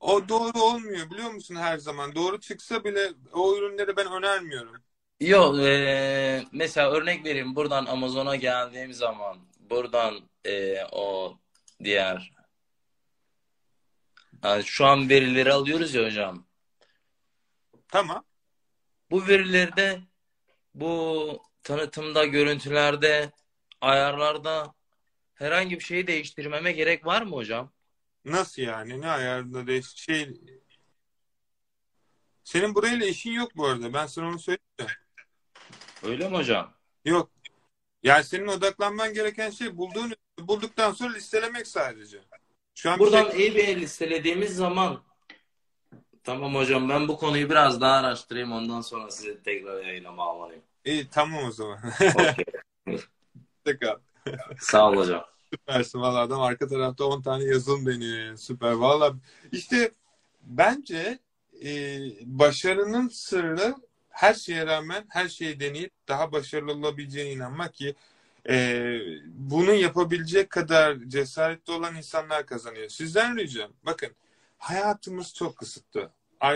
[0.00, 2.14] O doğru olmuyor biliyor musun her zaman?
[2.14, 4.76] Doğru çıksa bile o ürünleri ben önermiyorum.
[5.20, 9.38] Yok e, mesela örnek vereyim buradan Amazon'a geldiğim zaman
[9.70, 10.14] buradan
[10.46, 11.34] e, o
[11.84, 12.32] diğer
[14.44, 16.46] yani şu an verileri alıyoruz ya hocam.
[17.88, 18.24] Tamam.
[19.10, 20.00] Bu verilerde
[20.74, 23.32] bu tanıtımda, görüntülerde,
[23.80, 24.74] ayarlarda
[25.34, 27.72] herhangi bir şeyi değiştirmeme gerek var mı hocam?
[28.24, 29.00] Nasıl yani?
[29.00, 30.40] Ne ayarında değiş şey
[32.44, 33.92] senin burayla işin yok bu arada.
[33.92, 34.96] Ben sana onu söyleyeyim.
[36.02, 36.74] Öyle mi hocam?
[37.04, 37.30] Yok.
[38.02, 42.24] Yani senin odaklanman gereken şey bulduğun bulduktan sonra listelemek sadece.
[42.74, 43.46] Şu an Buradan şey...
[43.46, 45.02] eBay listelediğimiz zaman
[46.24, 50.62] tamam hocam ben bu konuyu biraz daha araştırayım ondan sonra size tekrar yayına bağlanayım.
[50.84, 51.78] İyi tamam o zaman.
[53.64, 53.98] Tekrar.
[54.58, 55.24] Sağ ol hocam.
[55.50, 58.36] Süpersin valla adam arka tarafta 10 tane yazılım deniyor.
[58.36, 59.14] Süper valla.
[59.52, 59.90] İşte
[60.42, 61.18] bence
[61.64, 63.74] e, başarının sırrı
[64.08, 67.94] her şeye rağmen her şeyi deneyip daha başarılı olabileceğine inanmak ki
[68.48, 72.88] e, bunu yapabilecek kadar cesaretli olan insanlar kazanıyor.
[72.88, 74.10] Sizden ricam bakın
[74.58, 76.10] hayatımız çok kısıtlı.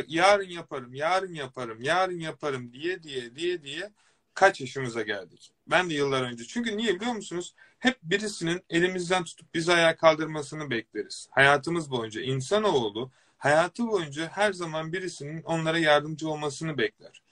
[0.08, 3.92] Yarın yaparım, yarın yaparım, yarın yaparım diye diye diye diye
[4.34, 5.52] kaç yaşımıza geldik.
[5.66, 6.44] Ben de yıllar önce.
[6.44, 7.54] Çünkü niye biliyor musunuz?
[7.78, 11.28] Hep birisinin elimizden tutup bizi ayağa kaldırmasını bekleriz.
[11.30, 17.22] Hayatımız boyunca insanoğlu hayatı boyunca her zaman birisinin onlara yardımcı olmasını bekler.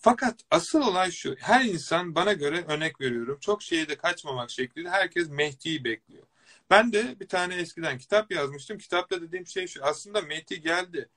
[0.00, 1.36] Fakat asıl olay şu.
[1.38, 3.38] Her insan bana göre örnek veriyorum.
[3.40, 6.26] Çok şeye de kaçmamak şeklinde herkes Mehdi'yi bekliyor.
[6.70, 8.78] Ben de bir tane eskiden kitap yazmıştım.
[8.78, 9.84] Kitapta dediğim şey şu.
[9.84, 11.08] Aslında Mehdi geldi.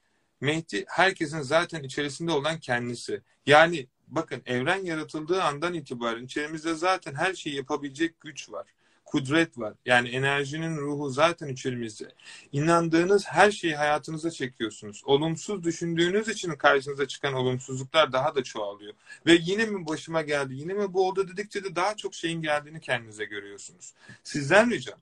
[0.42, 3.22] Mehdi herkesin zaten içerisinde olan kendisi.
[3.46, 8.68] Yani bakın evren yaratıldığı andan itibaren içerimizde zaten her şeyi yapabilecek güç var
[9.10, 9.74] kudret var.
[9.86, 12.12] Yani enerjinin ruhu zaten içerimizde.
[12.51, 15.01] İnandığınız her şeyi hayatınıza çekiyorsunuz.
[15.05, 18.93] Olumsuz düşündüğünüz için karşınıza çıkan olumsuzluklar daha da çoğalıyor.
[19.26, 22.82] Ve yine mi başıma geldi, yine mi bu oldu dedikçe de daha çok şeyin geldiğini
[22.82, 23.93] kendinize görüyorsunuz.
[24.24, 24.99] Sizden ricam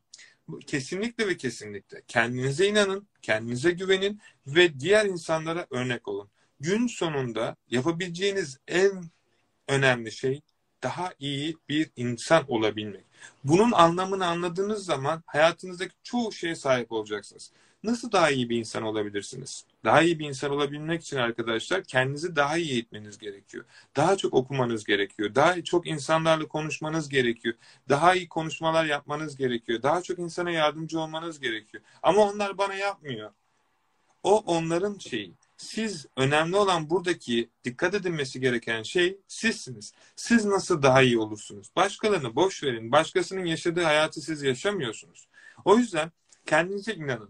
[0.67, 6.29] kesinlikle ve kesinlikle kendinize inanın, kendinize güvenin ve diğer insanlara örnek olun.
[6.59, 9.03] gün sonunda yapabileceğiniz en
[9.67, 10.41] önemli şey
[10.83, 13.03] daha iyi bir insan olabilmek.
[13.43, 17.51] Bunun anlamını anladığınız zaman hayatınızdaki çoğu şeye sahip olacaksınız.
[17.83, 19.65] Nasıl daha iyi bir insan olabilirsiniz?
[19.83, 23.65] Daha iyi bir insan olabilmek için arkadaşlar kendinizi daha iyi eğitmeniz gerekiyor.
[23.95, 25.35] Daha çok okumanız gerekiyor.
[25.35, 27.55] Daha çok insanlarla konuşmanız gerekiyor.
[27.89, 29.83] Daha iyi konuşmalar yapmanız gerekiyor.
[29.83, 31.83] Daha çok insana yardımcı olmanız gerekiyor.
[32.03, 33.31] Ama onlar bana yapmıyor.
[34.23, 35.33] O onların şeyi.
[35.57, 39.93] Siz önemli olan buradaki dikkat edilmesi gereken şey sizsiniz.
[40.15, 41.71] Siz nasıl daha iyi olursunuz?
[41.75, 42.91] Başkalarını boş verin.
[42.91, 45.27] Başkasının yaşadığı hayatı siz yaşamıyorsunuz.
[45.65, 46.11] O yüzden
[46.45, 47.29] kendinize inanın.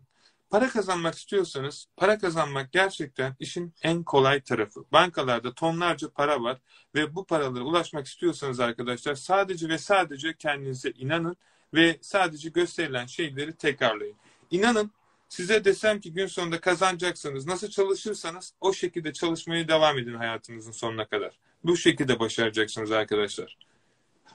[0.49, 4.85] Para kazanmak istiyorsanız para kazanmak gerçekten işin en kolay tarafı.
[4.91, 6.57] Bankalarda tonlarca para var
[6.95, 11.37] ve bu paralara ulaşmak istiyorsanız arkadaşlar sadece ve sadece kendinize inanın
[11.73, 14.17] ve sadece gösterilen şeyleri tekrarlayın.
[14.51, 14.91] İnanın
[15.29, 17.47] size desem ki gün sonunda kazanacaksınız.
[17.47, 21.39] Nasıl çalışırsanız o şekilde çalışmaya devam edin hayatınızın sonuna kadar.
[21.63, 23.57] Bu şekilde başaracaksınız arkadaşlar.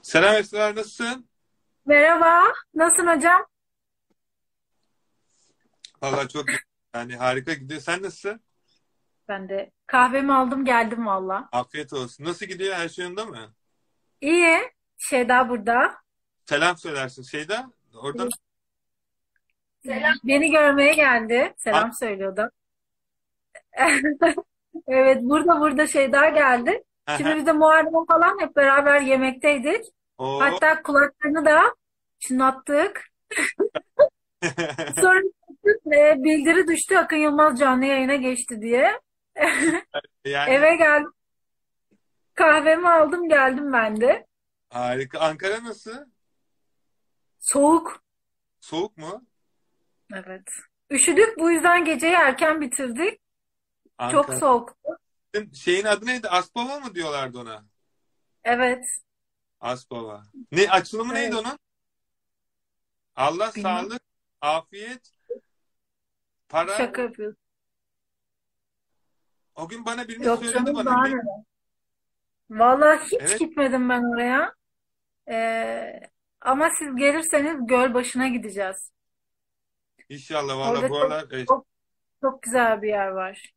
[0.01, 1.29] Selam Esra nasılsın?
[1.85, 3.45] Merhaba, nasılsın hocam?
[6.01, 6.45] Vallahi çok
[6.95, 7.81] yani harika gidiyor.
[7.81, 8.41] Sen nasılsın?
[9.27, 11.49] Ben de kahvemi aldım geldim valla.
[11.51, 12.25] Afiyet olsun.
[12.25, 12.75] Nasıl gidiyor?
[12.75, 13.53] Her şey yolunda mı?
[14.21, 14.59] İyi,
[14.97, 15.95] Şeyda burada.
[16.45, 17.23] Selam söylersin.
[17.23, 18.29] Şeyda oradan
[19.85, 20.13] Selam.
[20.23, 21.53] Beni görmeye geldi.
[21.57, 22.51] Selam söylüyordu.
[24.87, 26.83] Evet, burada burada Şeyda geldi.
[27.17, 29.85] Şimdi biz de Muharrem falan hep beraber yemekteydik.
[30.17, 30.39] Oo.
[30.41, 31.75] Hatta kulaklarını da
[32.19, 33.07] çınlattık.
[35.01, 35.21] Sonra
[35.95, 38.99] e, bildiri düştü Akın Yılmaz canlı yayına geçti diye.
[40.25, 41.11] yani Eve geldim.
[42.33, 44.25] Kahvemi aldım geldim ben de.
[44.69, 45.19] harika.
[45.19, 46.05] Ankara nasıl?
[47.39, 48.03] Soğuk.
[48.59, 49.25] Soğuk mu?
[50.13, 50.47] Evet.
[50.91, 53.19] Üşüdük bu yüzden geceyi erken bitirdik.
[54.11, 54.39] Çok Ankara.
[54.39, 54.77] soğuk.
[55.53, 56.29] Şeyin adı neydi?
[56.29, 57.65] Aspava mı diyorlardı ona?
[58.43, 58.85] Evet.
[59.59, 60.23] Aspava.
[60.51, 61.21] Ne açılımı Evet.
[61.23, 61.59] neydi onun?
[63.15, 63.77] Allah Bilmem.
[63.77, 64.01] sağlık,
[64.41, 65.11] afiyet,
[66.49, 66.77] para.
[66.77, 67.37] Şaka yapıyorsun.
[69.55, 71.05] O gün bana birini Yok söyledi canım bana.
[71.05, 71.17] Bir-.
[72.49, 73.39] Vallahi hiç Evet.
[73.39, 74.53] gitmedim ben oraya.
[75.31, 75.99] Ee,
[76.41, 78.91] ama siz gelirseniz göl başına gideceğiz.
[80.13, 81.65] İnşallah valla bu çok- aralar e, çok-
[82.21, 83.53] Çok güzel bir yer var.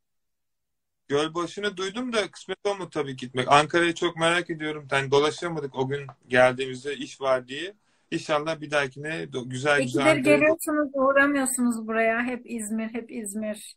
[1.09, 3.53] Gölbaşı'nı duydum da kısmet olmadı tabii gitmek.
[3.53, 4.89] Ankara'yı çok merak ediyorum.
[4.93, 7.75] Yani dolaşamadık o gün geldiğimizde iş var diye.
[8.11, 12.23] İnşallah bir dahakine güzel güzel İkidir geliyorsunuz, uğramıyorsunuz buraya.
[12.23, 13.77] Hep İzmir, hep İzmir.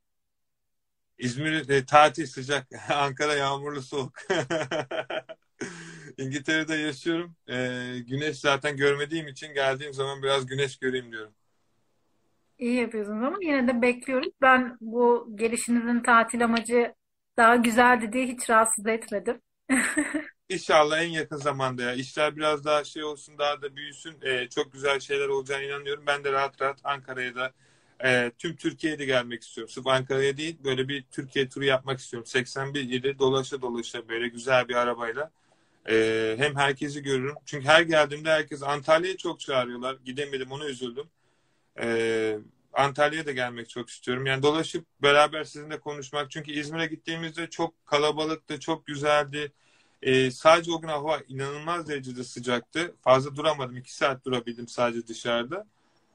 [1.17, 2.67] İzmir e, tatil sıcak.
[2.93, 4.13] Ankara yağmurlu soğuk.
[6.17, 7.35] İngiltere'de yaşıyorum.
[7.49, 7.55] E,
[8.07, 11.33] güneş zaten görmediğim için geldiğim zaman biraz güneş göreyim diyorum.
[12.59, 14.29] İyi yapıyorsunuz ama yine de bekliyoruz.
[14.41, 16.93] Ben bu gelişinizin tatil amacı
[17.37, 19.41] daha güzeldi diye hiç rahatsız etmedim.
[20.49, 21.93] İnşallah en yakın zamanda ya.
[21.93, 24.21] İşler biraz daha şey olsun, daha da büyüsün.
[24.21, 26.03] E, çok güzel şeyler olacağına inanıyorum.
[26.07, 27.53] Ben de rahat rahat Ankara'ya da
[28.05, 29.71] e, tüm Türkiye'ye de gelmek istiyorum.
[29.73, 32.25] Sırf Ankara'ya değil, böyle bir Türkiye turu yapmak istiyorum.
[32.25, 35.31] 81 ili dolaşa dolaşa böyle güzel bir arabayla.
[35.89, 37.35] E, hem herkesi görürüm.
[37.45, 39.97] Çünkü her geldiğimde herkes Antalya'ya çok çağırıyorlar.
[40.05, 41.09] Gidemedim, ona üzüldüm.
[41.79, 42.39] E,
[42.73, 44.25] Antalya'ya da gelmek çok istiyorum.
[44.25, 46.31] Yani dolaşıp beraber sizinle konuşmak.
[46.31, 49.51] Çünkü İzmir'e gittiğimizde çok kalabalıktı, çok güzeldi.
[50.01, 52.95] Ee, sadece o gün hava inanılmaz derecede sıcaktı.
[53.01, 53.77] Fazla duramadım.
[53.77, 55.67] iki saat durabildim sadece dışarıda.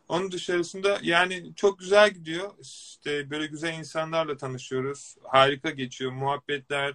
[0.08, 2.54] Onun dışarısında yani çok güzel gidiyor.
[2.60, 5.16] İşte böyle güzel insanlarla tanışıyoruz.
[5.24, 6.12] Harika geçiyor.
[6.12, 6.94] Muhabbetler.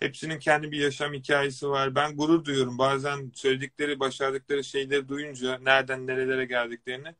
[0.00, 1.94] Hepsinin kendi bir yaşam hikayesi var.
[1.94, 2.78] Ben gurur duyuyorum.
[2.78, 7.14] Bazen söyledikleri, başardıkları şeyleri duyunca nereden nerelere geldiklerini.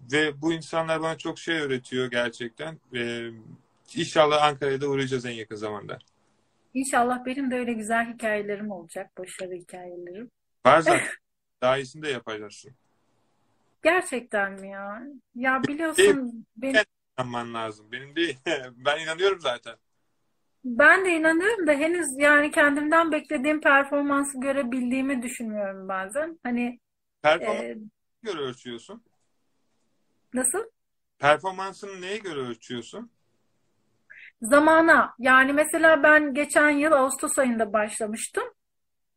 [0.00, 2.78] Ve bu insanlar bana çok şey öğretiyor gerçekten.
[2.94, 3.28] Ee,
[3.94, 5.98] inşallah Ankara'ya da uğrayacağız en yakın zamanda.
[6.74, 10.30] İnşallah benim de öyle güzel hikayelerim olacak, başarı hikayelerim.
[10.66, 11.08] Var zaten.
[11.62, 12.72] Daha iyisini de yapacaksın.
[13.84, 15.02] Gerçekten mi ya?
[15.34, 16.80] Ya biliyorsun benim,
[17.18, 17.92] İnanman lazım.
[17.92, 18.36] Benim değil.
[18.76, 19.76] Ben inanıyorum zaten.
[20.64, 26.38] ben de inanıyorum da henüz yani kendimden beklediğim performansı görebildiğimi düşünmüyorum bazen.
[26.42, 26.78] Hani
[27.22, 27.76] Performans e,
[28.22, 29.02] göre ölçüyorsun.
[30.34, 30.64] Nasıl?
[31.18, 33.10] Performansını neye göre ölçüyorsun?
[34.42, 35.14] Zamana.
[35.18, 38.44] Yani mesela ben geçen yıl Ağustos ayında başlamıştım.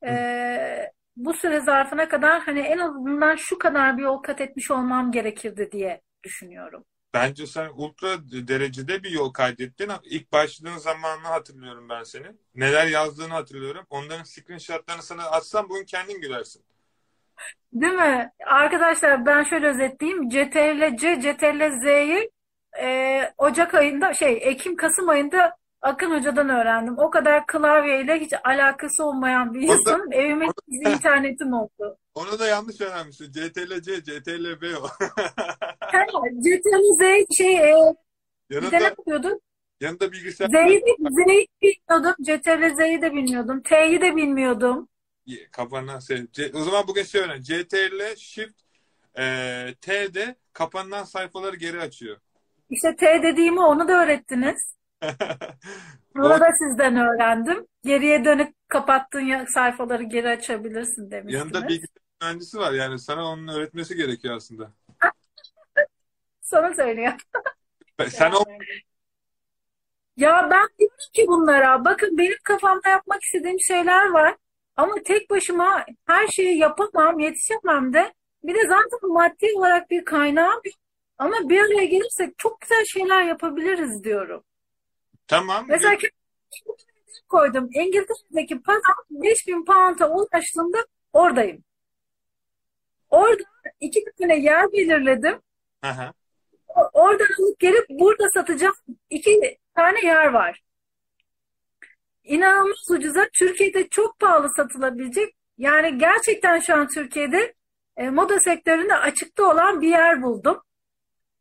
[0.05, 5.11] Ee, bu süre zarfına kadar hani en azından şu kadar bir yol kat etmiş olmam
[5.11, 6.85] gerekirdi diye düşünüyorum.
[7.13, 9.91] Bence sen ultra derecede bir yol kaydettin.
[10.03, 12.41] İlk başladığın zamanını hatırlıyorum ben senin.
[12.55, 13.85] Neler yazdığını hatırlıyorum.
[13.89, 16.63] Onların screenshotlarını sana atsam bugün kendin gülersin.
[17.73, 18.31] Değil mi?
[18.45, 20.29] Arkadaşlar ben şöyle özetleyeyim.
[20.29, 22.29] CTRL C, CTRL Z'yi
[22.81, 26.95] e, Ocak ayında şey Ekim Kasım ayında Akın Hoca'dan öğrendim.
[26.97, 30.13] O kadar klavyeyle hiç alakası olmayan bir insanım.
[30.13, 31.97] Evime internetim oldu.
[32.15, 33.31] Onu da yanlış öğrenmişsin.
[33.31, 34.87] CTRL-C, CTRL-V o.
[35.79, 36.05] Ha,
[36.43, 37.95] CTRL Z şey e, de
[38.51, 39.41] ne Yanında, yapıyorduk?
[39.81, 42.15] yanında bilgisayar Z'yi de, Z'yi bilmiyordum.
[42.23, 43.61] CTRL Z'yi de bilmiyordum.
[43.61, 44.87] T'yi de bilmiyordum.
[45.51, 46.27] Kapanan şey.
[46.31, 47.41] C- o zaman bugün şey öğren.
[47.41, 48.61] CTRL Shift
[49.17, 52.17] e, T'de kapanan sayfaları geri açıyor.
[52.69, 54.75] İşte T dediğimi onu da öğrettiniz.
[56.15, 57.67] Bunu da sizden öğrendim.
[57.83, 61.67] Geriye dönüp kapattığın sayfaları geri açabilirsin Yanında demiştiniz.
[61.69, 62.71] bilgisayar mühendisi var.
[62.73, 64.71] Yani sana onun öğretmesi gerekiyor aslında.
[66.41, 67.13] Sana söylüyor.
[68.09, 68.43] Sen o
[70.17, 74.35] Ya ben diyorum ki bunlara bakın benim kafamda yapmak istediğim şeyler var
[74.81, 78.13] ama tek başıma her şeyi yapamam, yetişemem de.
[78.43, 80.75] Bir de zaten maddi olarak bir kaynağım yok.
[81.17, 84.43] Ama bir araya gelirsek çok güzel şeyler yapabiliriz diyorum.
[85.27, 85.65] tamam.
[85.67, 85.97] Mesela
[87.29, 87.69] koydum.
[87.73, 90.77] İngiltere'deki pazar 5000 pound'a ulaştığımda
[91.13, 91.63] oradayım.
[93.09, 93.43] Orada
[93.79, 95.39] iki tane yer belirledim.
[96.67, 98.75] O- Oradan alıp gelip burada satacağım
[99.09, 100.61] iki tane yer var.
[102.23, 103.27] İnanılmaz ucuza.
[103.33, 105.35] Türkiye'de çok pahalı satılabilecek.
[105.57, 107.53] Yani gerçekten şu an Türkiye'de
[107.97, 110.61] e, moda sektöründe açıkta olan bir yer buldum.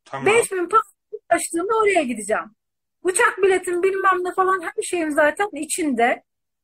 [0.04, 0.26] Tamam.
[0.26, 2.54] 5000 pound ulaştığımda oraya gideceğim.
[3.02, 6.22] Uçak biletim bilmem ne falan her şeyim zaten içinde.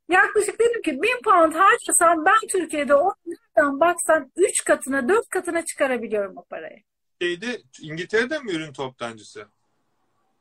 [0.09, 5.65] Yaklaşık dedim ki 1000 pound harcasam ben Türkiye'de o nereden baksan 3 katına 4 katına
[5.65, 6.79] çıkarabiliyorum o parayı.
[7.23, 9.47] Şeyde, İngiltere'de mi ürün toptancısı?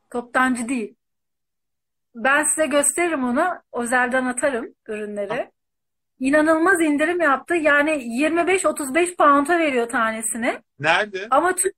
[0.10, 0.96] Toptancı değil.
[2.16, 3.48] Ben size gösteririm onu.
[3.74, 5.52] Özelden atarım ürünleri.
[6.20, 7.56] İnanılmaz indirim yaptı.
[7.56, 10.60] Yani 25-35 pound'a veriyor tanesini.
[10.80, 11.28] Nerede?
[11.30, 11.76] Ama Türk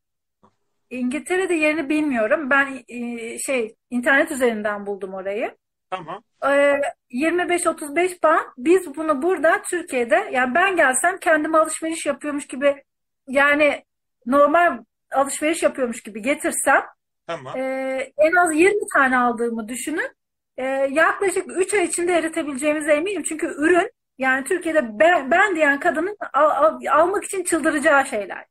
[0.89, 2.49] İngiltere'de yerini bilmiyorum.
[2.49, 5.55] Ben e, şey internet üzerinden buldum orayı.
[5.89, 6.23] Tamam.
[6.45, 6.81] Ee,
[7.11, 8.39] 25-35 pound.
[8.57, 12.83] Biz bunu burada Türkiye'de yani ben gelsem kendime alışveriş yapıyormuş gibi
[13.27, 13.83] yani
[14.25, 16.81] normal alışveriş yapıyormuş gibi getirsem
[17.27, 17.57] Tamam.
[17.57, 20.16] ee, en az 20 tane aldığımı düşünün.
[20.57, 23.23] Ee, yaklaşık 3 ay içinde eritebileceğimize eminim.
[23.23, 28.45] Çünkü ürün yani Türkiye'de ben, ben diyen kadının al- al- almak için çıldıracağı şeyler,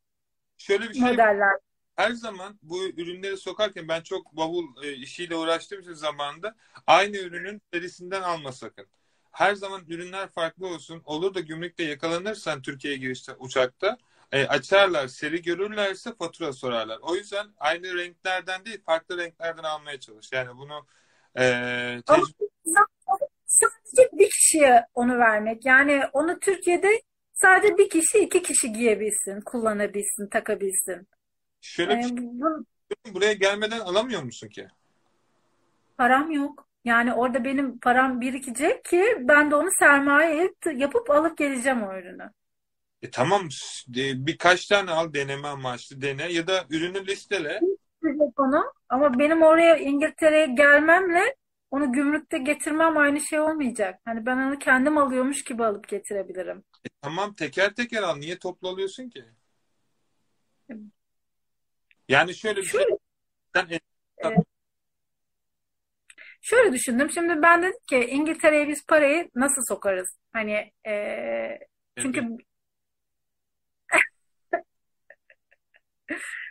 [0.59, 1.57] Şöyle bir şey modeller.
[1.97, 7.63] her zaman bu ürünleri sokarken ben çok bavul e, işiyle uğraştığım için zamanında aynı ürünün
[7.75, 8.87] serisinden alma sakın.
[9.33, 11.03] Her zaman ürünler farklı olsun.
[11.05, 13.99] Olur da gümrükte yakalanırsan Türkiye'ye girişte uçakta
[14.33, 16.99] e, açarlar, seri görürlerse fatura sorarlar.
[17.03, 20.33] O yüzden aynı renklerden değil farklı renklerden almaya çalış.
[20.33, 20.87] Yani bunu
[21.39, 22.51] e, Ama tecrübe
[23.47, 25.65] sadece bir kişiye onu vermek.
[25.67, 27.03] Yani onu Türkiye'de
[27.35, 31.09] sadece bir kişi, iki kişi giyebilsin, kullanabilsin, takabilsin.
[31.61, 32.65] şöyle bir Ee, şey bu,
[33.15, 34.69] buraya gelmeden alamıyor musun ki?
[35.99, 36.67] param yok.
[36.85, 41.95] Yani orada benim param birikecek ki ben de onu sermaye yap- yapıp alıp geleceğim o
[41.99, 42.31] ürünü.
[43.03, 43.49] E tamam
[44.17, 47.61] birkaç tane al deneme amaçlı dene ya da ürünü listele.
[48.37, 48.73] Onu.
[48.89, 51.35] Ama benim oraya İngiltere'ye gelmemle
[51.71, 54.01] onu gümrükte getirmem aynı şey olmayacak.
[54.05, 56.65] Hani ben onu kendim alıyormuş gibi alıp getirebilirim.
[56.85, 58.17] E tamam teker teker al.
[58.17, 59.25] Niye toplu alıyorsun ki?
[62.09, 62.81] Yani şöyle bir şey.
[62.81, 62.97] Şöyle,
[63.55, 64.45] Sen
[66.41, 67.11] şöyle düşündüm.
[67.11, 70.17] Şimdi ben dedim ki İngiltere'ye biz parayı nasıl sokarız?
[70.33, 71.59] Hani eee,
[71.99, 72.21] çünkü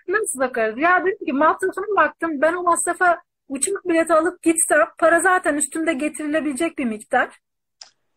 [0.07, 0.77] nasıl sokarız?
[0.77, 2.41] Ya dedim ki masrafına baktım.
[2.41, 7.39] Ben o masrafa uçak bileti alıp gitsem para zaten üstümde getirilebilecek bir miktar.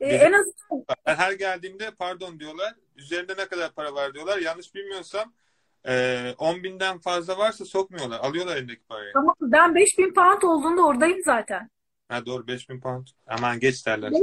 [0.00, 2.74] Ee, Bizim- en azından Ben her geldiğimde pardon diyorlar.
[2.96, 4.38] Üzerinde ne kadar para var diyorlar.
[4.38, 5.32] Yanlış bilmiyorsam
[5.88, 8.18] e, 10 binden fazla varsa sokmuyorlar.
[8.20, 9.12] Alıyorlar elindeki parayı.
[9.12, 11.70] Tamam, ben 5000 pound olduğunda oradayım zaten.
[12.08, 13.06] Ha doğru 5000 pound.
[13.26, 14.12] Aman geç derler.
[14.12, 14.20] Ne?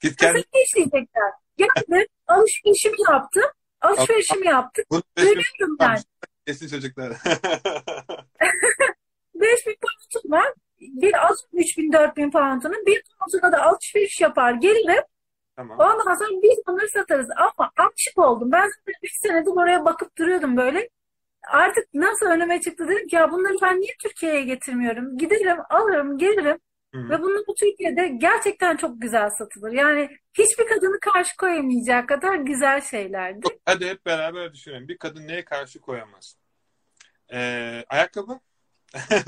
[0.00, 1.32] Git kendi geçleyecekler?
[1.56, 3.42] Geldim, alışverişimi yaptım.
[3.80, 4.84] Alışverişimi yaptım.
[4.90, 5.98] bunu 5000 Dönüyorum ben.
[6.46, 7.12] Kesin çocuklar.
[9.34, 10.52] 5000 pound'um var.
[10.80, 15.02] Bir az 3000 4000 pound'unu bir pound'una da alışveriş yapar gelirim.
[15.56, 15.78] tamam.
[15.78, 17.28] Ondan sonra biz onları satarız.
[17.36, 18.52] Ama aşık oldum.
[18.52, 20.88] Ben zaten 3 senedir oraya bakıp duruyordum böyle.
[21.52, 25.18] Artık nasıl önüme çıktı dedim ki ya bunları ben niye Türkiye'ye getirmiyorum?
[25.18, 26.58] Giderim, alırım, gelirim.
[26.94, 27.08] Hı.
[27.10, 29.72] Ve bunlar bu Türkiye'de gerçekten çok güzel satılır.
[29.72, 30.08] Yani
[30.38, 33.46] hiçbir kadını karşı koyamayacak kadar güzel şeylerdi.
[33.64, 34.88] Hadi hep beraber düşünelim.
[34.88, 36.36] Bir kadın neye karşı koyamaz?
[37.32, 38.40] Ee, ayakkabı?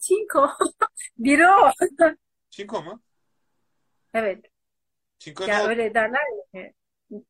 [0.00, 0.48] Çinko.
[1.18, 1.70] Biri o.
[2.50, 3.02] Çinko mu?
[4.14, 4.44] Evet.
[5.18, 5.68] Çinko Ya oldu?
[5.68, 6.20] öyle derler
[6.52, 6.72] ya.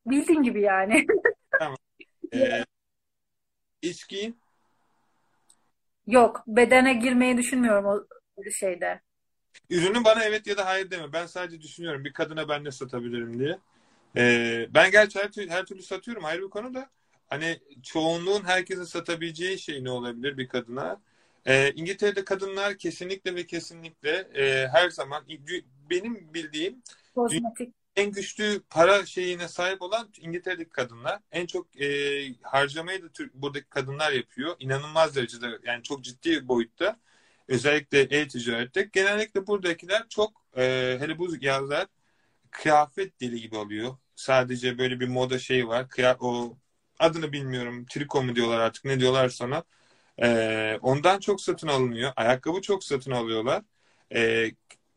[0.07, 1.07] Bildiğin gibi yani.
[2.35, 2.65] Ee,
[3.83, 4.39] iç giyin.
[6.07, 6.43] Yok.
[6.47, 8.07] Bedene girmeyi düşünmüyorum o
[8.45, 9.01] bir şeyde.
[9.71, 11.13] Ürünü bana evet ya da hayır deme.
[11.13, 13.59] Ben sadece düşünüyorum bir kadına ben ne satabilirim diye.
[14.17, 16.91] Ee, ben gerçi her, türlü, her türlü satıyorum ayrı bir konu da.
[17.29, 21.01] Hani çoğunluğun herkese satabileceği şey ne olabilir bir kadına?
[21.47, 25.25] Ee, İngiltere'de kadınlar kesinlikle ve kesinlikle e, her zaman
[25.91, 26.83] benim bildiğim
[27.15, 31.21] kozmetik en güçlü para şeyine sahip olan İngiltere'deki kadınlar.
[31.33, 31.89] En çok e,
[32.43, 34.57] harcamayı da Türk, buradaki kadınlar yapıyor.
[34.59, 36.97] İnanılmaz derecede yani çok ciddi boyutta.
[37.49, 38.91] Özellikle e-ticarette.
[38.93, 40.63] Genellikle buradakiler çok e,
[41.01, 41.87] hele bu yazlar
[42.51, 43.97] kıyafet dili gibi oluyor.
[44.15, 45.89] Sadece böyle bir moda şeyi var.
[45.89, 46.57] Kıya, o
[46.99, 47.87] adını bilmiyorum.
[47.91, 49.65] Triko mu diyorlar artık ne diyorlar sana.
[50.23, 52.13] E, ondan çok satın alınıyor.
[52.17, 53.63] Ayakkabı çok satın alıyorlar.
[54.15, 54.51] E,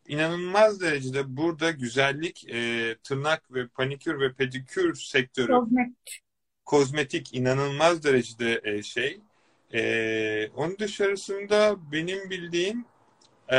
[0.08, 6.22] inanılmaz derecede burada güzellik, e, tırnak ve panikür ve pedikür sektörü kozmetik,
[6.66, 9.20] kozmetik inanılmaz derecede e, şey.
[9.74, 12.86] E, onun dışarısında benim bildiğim
[13.52, 13.58] e,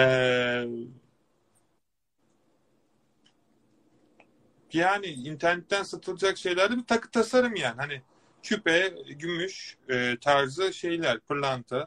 [4.73, 7.77] yani internetten satılacak şeylerde bir takı tasarım yani.
[7.77, 8.03] Hani
[8.43, 11.87] küpe, gümüş e, tarzı şeyler, pırlanta.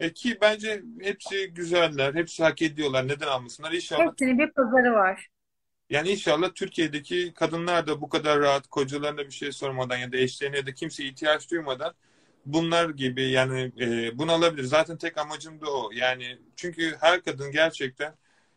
[0.00, 3.08] E, ki bence hepsi güzeller, hepsi hak ediyorlar.
[3.08, 3.72] Neden almasınlar?
[3.72, 4.06] İnşallah.
[4.06, 5.28] Hepsinin bir pazarı var.
[5.90, 10.56] Yani inşallah Türkiye'deki kadınlar da bu kadar rahat kocalarına bir şey sormadan ya da eşlerine
[10.56, 11.94] ya da kimse ihtiyaç duymadan
[12.46, 14.64] bunlar gibi yani e, bunu alabilir.
[14.64, 15.90] Zaten tek amacım da o.
[15.94, 18.14] Yani çünkü her kadın gerçekten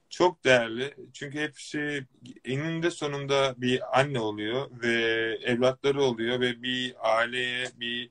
[0.09, 0.95] çok değerli.
[1.13, 2.05] Çünkü hepsi
[2.45, 4.93] eninde sonunda bir anne oluyor ve
[5.43, 8.09] evlatları oluyor ve bir aileye, bir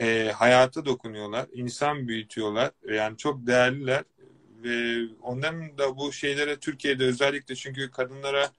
[0.00, 1.46] e, hayata dokunuyorlar.
[1.52, 2.70] insan büyütüyorlar.
[2.88, 4.04] Yani çok değerliler
[4.64, 8.50] ve ondan da bu şeylere Türkiye'de özellikle çünkü kadınlara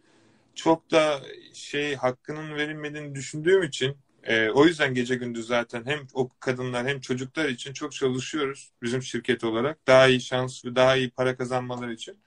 [0.55, 1.21] çok da
[1.53, 6.99] şey hakkının verilmediğini düşündüğüm için e, o yüzden gece gündüz zaten hem o kadınlar hem
[6.99, 9.87] çocuklar için çok çalışıyoruz bizim şirket olarak.
[9.87, 12.19] Daha iyi şans ve daha iyi para kazanmaları için.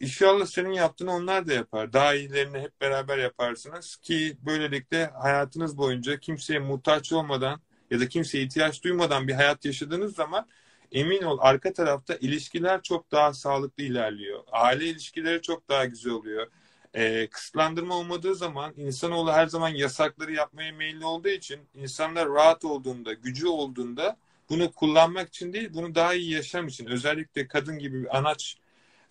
[0.00, 1.92] İnşallah senin yaptığını onlar da yapar.
[1.92, 8.44] Daha iyilerini hep beraber yaparsınız ki böylelikle hayatınız boyunca kimseye muhtaç olmadan ya da kimseye
[8.44, 10.46] ihtiyaç duymadan bir hayat yaşadığınız zaman
[10.92, 14.44] emin ol arka tarafta ilişkiler çok daha sağlıklı ilerliyor.
[14.52, 16.46] Aile ilişkileri çok daha güzel oluyor.
[16.94, 23.12] Ee, kısıtlandırma olmadığı zaman insanoğlu her zaman yasakları yapmaya meyilli olduğu için insanlar rahat olduğunda,
[23.12, 24.16] gücü olduğunda
[24.50, 28.58] bunu kullanmak için değil, bunu daha iyi yaşam için özellikle kadın gibi bir anaç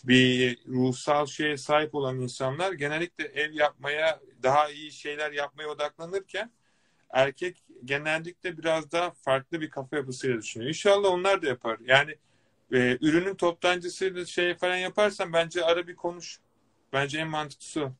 [0.03, 6.51] bir ruhsal şeye sahip olan insanlar genellikle ev yapmaya, daha iyi şeyler yapmaya odaklanırken
[7.09, 10.69] erkek genellikle biraz daha farklı bir kafa yapısıyla düşünüyor.
[10.69, 11.77] İnşallah onlar da yapar.
[11.85, 12.15] Yani
[12.73, 16.39] e, ürünün toptancısıyla şey falan yaparsan bence ara bir konuş.
[16.93, 17.91] Bence en mantıklısı o.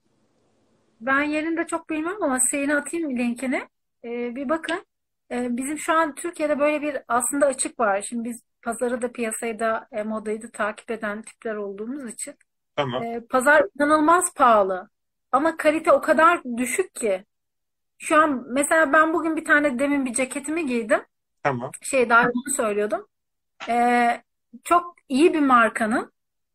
[1.01, 3.67] Ben yerinde çok bilmem ama seyine atayım linkini.
[4.03, 4.85] Ee, bir bakın.
[5.31, 8.01] Ee, bizim şu an Türkiye'de böyle bir aslında açık var.
[8.01, 12.35] Şimdi biz pazarı da piyasayı da e, modayı da takip eden tipler olduğumuz için.
[12.75, 13.03] Tamam.
[13.03, 14.89] E, pazar inanılmaz pahalı.
[15.31, 17.25] Ama kalite o kadar düşük ki.
[17.97, 21.01] Şu an mesela ben bugün bir tane demin bir ceketimi giydim.
[21.43, 21.71] Tamam.
[21.81, 23.07] Şey daha bunu söylüyordum.
[23.69, 24.21] Ee,
[24.63, 26.13] çok iyi bir markanın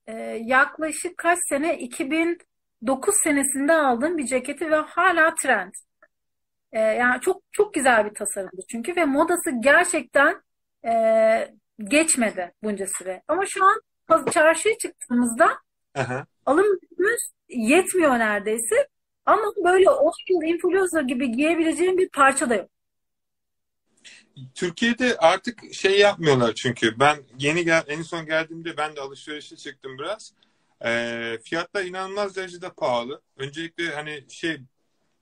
[0.08, 5.72] e, yaklaşık kaç sene 2009 senesinde aldığım bir ceketi ve hala trend.
[6.72, 10.42] Ee, yani çok çok güzel bir tasarımdı çünkü ve modası gerçekten
[10.84, 10.92] e,
[11.78, 13.22] geçmedi bunca süre.
[13.28, 13.80] Ama şu an
[14.30, 15.48] çarşıya çıktığımızda
[15.94, 16.26] Aha.
[16.46, 18.88] alım gücümüz yetmiyor neredeyse.
[19.26, 22.70] Ama böyle 10 yıl influencer gibi giyebileceğim bir parça da yok.
[24.54, 29.98] Türkiye'de artık şey yapmıyorlar çünkü ben yeni gel en son geldiğimde ben de alışverişe çıktım
[29.98, 30.32] biraz.
[30.84, 33.20] E, fiyatlar inanılmaz derecede pahalı.
[33.36, 34.60] Öncelikle hani şey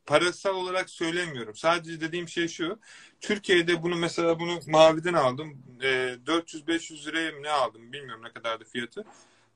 [0.06, 1.56] parasal olarak söylemiyorum.
[1.56, 2.80] Sadece dediğim şey şu.
[3.20, 5.62] Türkiye'de bunu mesela bunu maviden aldım.
[5.82, 5.86] E,
[6.26, 9.04] 400-500 liraya ne aldım bilmiyorum ne kadardı fiyatı.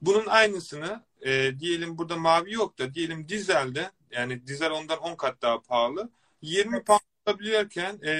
[0.02, 5.42] Bunun aynısını e, diyelim burada mavi yok da diyelim dizelde yani dizel ondan 10 kat
[5.42, 6.10] daha pahalı.
[6.42, 8.14] 20 pound alabiliyorken e,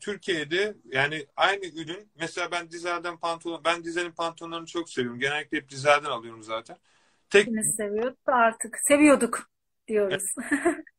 [0.00, 5.20] Türkiye'de yani aynı ürün mesela ben dizelden pantolon ben dizelin pantolonlarını çok seviyorum.
[5.20, 6.76] Genellikle hep dizelden alıyorum zaten.
[7.30, 8.80] Tek Hepimiz seviyorduk artık.
[8.80, 9.50] Seviyorduk
[9.88, 10.34] diyoruz.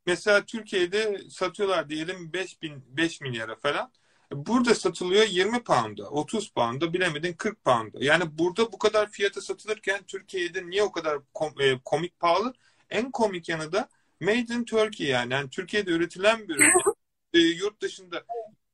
[0.05, 3.91] mesela Türkiye'de satıyorlar diyelim 5 bin 5 milyara falan.
[4.31, 7.97] Burada satılıyor 20 pound'a, 30 pound'a, bilemedin 40 pound'a.
[8.01, 11.19] Yani burada bu kadar fiyata satılırken Türkiye'de niye o kadar
[11.59, 12.53] e, komik pahalı?
[12.89, 13.89] En komik yanı da
[14.19, 15.33] Made in Turkey yani.
[15.33, 16.71] yani Türkiye'de üretilen bir ürün.
[17.33, 18.23] e, yurt dışında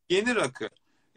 [0.10, 0.70] yeni rakı.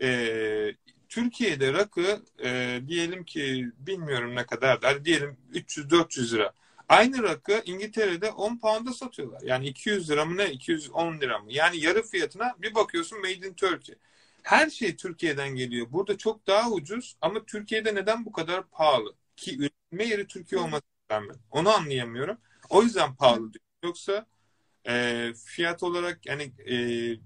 [0.03, 0.75] E,
[1.09, 6.53] Türkiye'de rakı e, diyelim ki bilmiyorum ne kadar da diyelim 300-400 lira.
[6.89, 9.41] Aynı rakı İngiltere'de 10 pound'a satıyorlar.
[9.43, 10.51] Yani 200 lira mı ne?
[10.51, 11.53] 210 lira mı?
[11.53, 13.95] Yani yarı fiyatına bir bakıyorsun Made in Turkey.
[14.43, 15.87] Her şey Türkiye'den geliyor.
[15.93, 19.15] Burada çok daha ucuz ama Türkiye'de neden bu kadar pahalı?
[19.37, 21.37] ki üretilme yeri Türkiye olması rağmen.
[21.51, 22.39] Onu anlayamıyorum.
[22.71, 23.65] O yüzden pahalı diyor.
[23.85, 24.27] Yoksa
[24.89, 26.77] e, fiyat olarak yani e,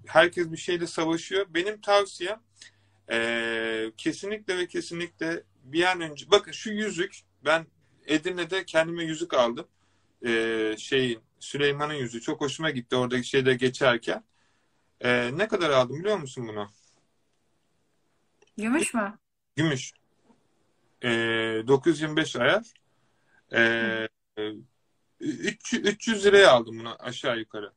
[0.06, 1.46] herkes bir şeyle savaşıyor.
[1.48, 2.40] Benim tavsiyem
[3.10, 7.66] e, kesinlikle ve kesinlikle bir an önce bakın şu yüzük ben
[8.06, 9.68] Edirne'de kendime yüzük aldım.
[10.26, 14.24] E, şeyin Süleyman'ın yüzüğü çok hoşuma gitti oradaki şeyde geçerken.
[15.00, 16.70] E, ne kadar aldım biliyor musun bunu?
[18.56, 19.18] Gümüş mü?
[19.56, 19.92] Gümüş.
[21.02, 21.08] E,
[21.66, 22.72] 925 ayar.
[23.52, 24.08] E,
[25.20, 27.72] 300, 300 liraya aldım bunu aşağı yukarı.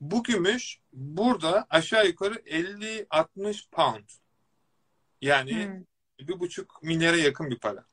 [0.00, 4.08] Bu gümüş burada aşağı yukarı 50-60 pound.
[5.22, 6.28] Yani Hmm.
[6.28, 7.84] bir buçuk milyara yakın bir para.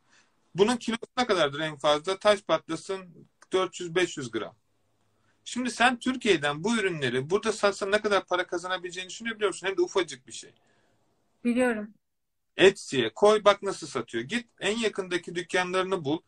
[0.55, 2.19] Bunun kilosu ne kadardır en fazla?
[2.19, 4.55] Taş patlasın 400-500 gram.
[5.45, 9.67] Şimdi sen Türkiye'den bu ürünleri burada satsan ne kadar para kazanabileceğini düşünebiliyor musun?
[9.67, 10.53] Hem de ufacık bir şey.
[11.43, 11.93] Biliyorum.
[12.57, 14.23] Etsy'ye koy bak nasıl satıyor.
[14.23, 16.19] Git en yakındaki dükkanlarını bul.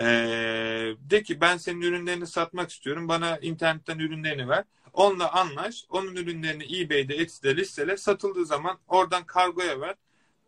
[0.00, 3.08] Ee, de ki ben senin ürünlerini satmak istiyorum.
[3.08, 4.64] Bana internetten ürünlerini ver.
[4.92, 5.84] Onunla anlaş.
[5.88, 7.96] Onun ürünlerini eBay'de, Etsy'de listele.
[7.96, 9.94] Satıldığı zaman oradan kargoya ver.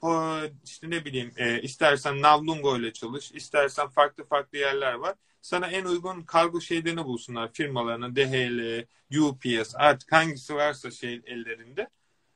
[0.02, 3.32] O, işte ne bileyim e, istersen Navlungo ile çalış.
[3.32, 5.14] istersen farklı farklı yerler var.
[5.42, 7.52] Sana en uygun kargo şeylerini bulsunlar.
[7.52, 8.84] Firmalarına DHL,
[9.20, 11.88] UPS artık hangisi varsa şey ellerinde.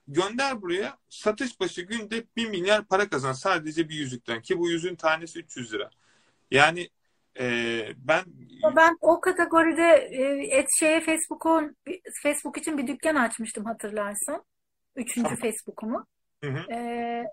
[0.09, 4.97] Gönder buraya satış başı günde 1 milyar para kazan sadece bir yüzükten ki bu yüzüğün
[4.97, 5.91] tanesi 300 lira.
[6.51, 6.89] Yani
[7.41, 7.47] e,
[7.97, 8.25] ben
[8.77, 11.77] Ben o kategoride e, et şeye Facebook'un
[12.23, 14.45] Facebook için bir dükkan açmıştım hatırlarsan.
[14.97, 15.39] Üçüncü Tamam.
[15.39, 16.07] Facebook'umu.
[16.45, 16.73] Hı hı.
[16.73, 17.25] Ee,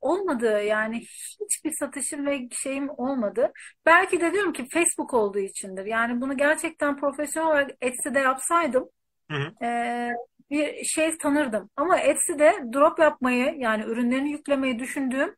[0.00, 1.04] olmadı yani
[1.40, 3.52] hiçbir satışım ve şeyim olmadı.
[3.86, 5.86] Belki de diyorum ki Facebook olduğu içindir.
[5.86, 8.88] Yani bunu gerçekten profesyonel olarak Etsy'de yapsaydım
[9.30, 9.64] Hı hı.
[9.64, 10.10] ee,
[10.50, 11.70] bir şey tanırdım.
[11.76, 15.36] Ama Etsy'de drop yapmayı yani ürünlerini yüklemeyi düşündüğüm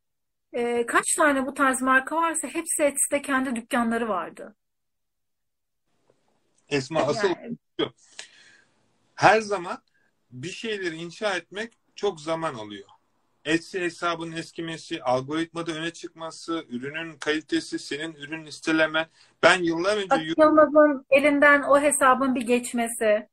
[0.53, 4.57] ee, kaç tane bu tarz marka varsa hepsi Etsy'de kendi dükkanları vardı.
[6.69, 7.59] Esma asıl Yani
[9.15, 9.79] her zaman
[10.31, 12.89] bir şeyleri inşa etmek çok zaman alıyor.
[13.45, 19.07] Etsy hesabının eskimesi, algoritmada öne çıkması, ürünün kalitesi, senin ürün listelemen.
[19.43, 23.29] Ben yıllar önce Yılmaz'ın elinden o hesabın bir geçmesi.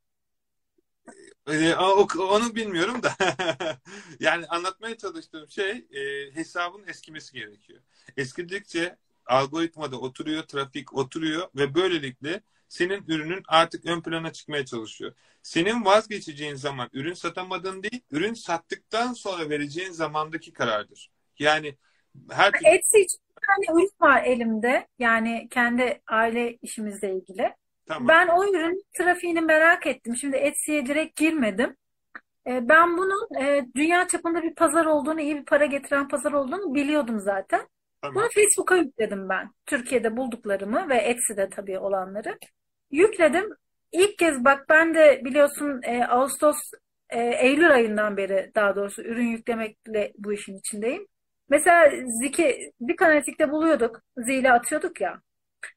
[1.46, 1.74] Ee,
[2.18, 3.12] onu bilmiyorum da
[4.20, 7.80] yani anlatmaya çalıştığım şey e, hesabın eskimesi gerekiyor.
[8.16, 8.96] Eskidikçe
[9.26, 15.12] algoritmada oturuyor, trafik oturuyor ve böylelikle senin ürünün artık ön plana çıkmaya çalışıyor.
[15.42, 21.10] Senin vazgeçeceğin zaman ürün satamadığın değil, ürün sattıktan sonra vereceğin zamandaki karardır.
[21.38, 21.76] Yani
[22.30, 24.88] her türlü Etsy için bir tane ürün var elimde.
[24.98, 27.54] Yani kendi aile işimizle ilgili.
[27.90, 28.08] Tamam.
[28.08, 30.16] Ben o ürün trafiğini merak ettim.
[30.16, 31.76] Şimdi Etsy'ye direkt girmedim.
[32.46, 36.74] E, Ben bunun e, dünya çapında bir pazar olduğunu, iyi bir para getiren pazar olduğunu
[36.74, 37.68] biliyordum zaten.
[38.02, 38.14] Tamam.
[38.14, 39.50] Bunu Facebook'a yükledim ben.
[39.66, 42.38] Türkiye'de bulduklarımı ve Etsy'de tabii olanları.
[42.90, 43.50] Yükledim.
[43.92, 46.56] İlk kez bak ben de biliyorsun e, Ağustos,
[47.10, 51.06] e, Eylül ayından beri daha doğrusu ürün yüklemekle bu işin içindeyim.
[51.48, 51.90] Mesela
[52.22, 54.00] Ziki, Zik Analitik'te buluyorduk.
[54.16, 55.20] Zile atıyorduk ya.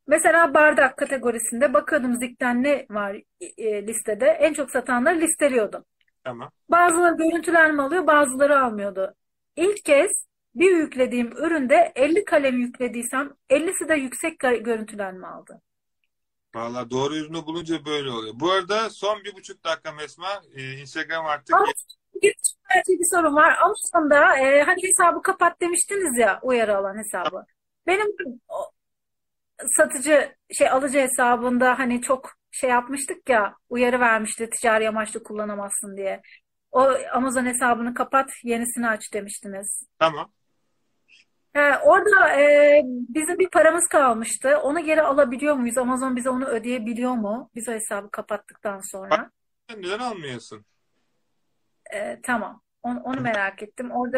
[0.07, 3.21] Mesela bardak kategorisinde bakıyordum Zik'ten ne var
[3.57, 4.25] e, listede.
[4.25, 5.85] En çok satanları listeliyordum.
[6.23, 6.51] Tamam.
[6.69, 9.13] Bazıları görüntülenme alıyor, bazıları almıyordu.
[9.55, 10.25] İlk kez
[10.55, 15.61] bir yüklediğim üründe 50 kalem yüklediysem 50'si de yüksek görüntülenme aldı.
[16.55, 18.33] Vallahi doğru ürünü bulunca böyle oluyor.
[18.39, 20.27] Bu arada son bir buçuk dakika Mesma.
[20.55, 21.65] Ee, Instagram artık Ama
[22.21, 22.35] bir
[22.75, 23.57] belki bir sorun var.
[23.61, 27.45] Amazon'da e, hani hesabı kapat demiştiniz ya uyarı alan hesabı.
[27.87, 28.07] Benim
[29.77, 36.21] satıcı şey alıcı hesabında hani çok şey yapmıştık ya uyarı vermişti ticari amaçlı kullanamazsın diye.
[36.71, 39.87] O Amazon hesabını kapat yenisini aç demiştiniz.
[39.99, 40.31] tamam.
[41.53, 44.57] He, orada e, bizim bir paramız kalmıştı.
[44.57, 45.77] Onu geri alabiliyor muyuz?
[45.77, 47.49] Amazon bize onu ödeyebiliyor mu?
[47.55, 49.31] Biz o hesabı kapattıktan sonra.
[49.69, 50.65] Sen neden almıyorsun?
[51.93, 52.61] E, tamam.
[52.83, 53.91] Onu, onu merak ettim.
[53.91, 54.17] Orada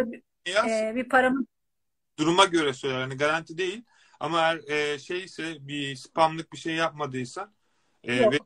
[0.70, 1.46] e, bir paramız
[2.20, 3.00] duruma göre söyler.
[3.00, 3.84] Yani garanti değil.
[4.20, 7.54] Ama eğer e, şeyse bir spamlık bir şey yapmadıysan
[8.04, 8.34] e, yok.
[8.34, 8.38] ve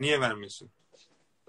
[0.00, 0.70] niye vermiyorsun?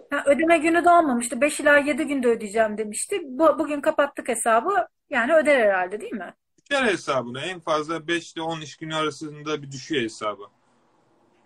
[0.10, 1.42] Ha, ödeme günü de olmamıştı.
[1.42, 3.22] 5 ila 7 günde ödeyeceğim demişti.
[3.24, 4.88] Bu, bugün kapattık hesabı.
[5.10, 6.34] Yani öder herhalde değil mi?
[6.70, 7.42] Düşer hesabına.
[7.42, 10.44] En fazla 5 ile 10 iş günü arasında bir düşüyor hesabı.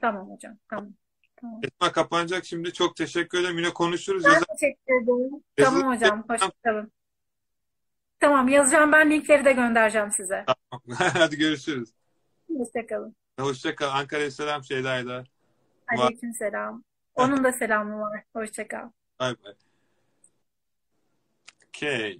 [0.02, 0.58] Tamam hocam.
[0.70, 0.94] Tamam.
[1.42, 1.62] Tamam.
[1.64, 2.74] Esma kapanacak şimdi.
[2.74, 3.58] Çok teşekkür ederim.
[3.58, 4.24] Yine konuşuruz.
[4.26, 5.44] Ben Yazar- teşekkür ederim.
[5.58, 6.26] Tamam hocam.
[6.30, 6.92] Hoşçakalın.
[8.20, 8.92] Tamam yazacağım.
[8.92, 10.46] Ben linkleri de göndereceğim size.
[10.98, 11.94] Hadi görüşürüz.
[12.58, 13.16] Hoşçakalın.
[13.40, 13.90] Hoşça kal.
[13.90, 15.06] Ankara'ya selam Şeyda'ya.
[15.06, 15.26] Var.
[15.98, 16.84] Aleykümselam.
[17.16, 18.24] Onun da selamı var.
[18.34, 18.90] Hoşçakal.
[19.20, 19.54] Bay bay.
[21.68, 22.20] Okay.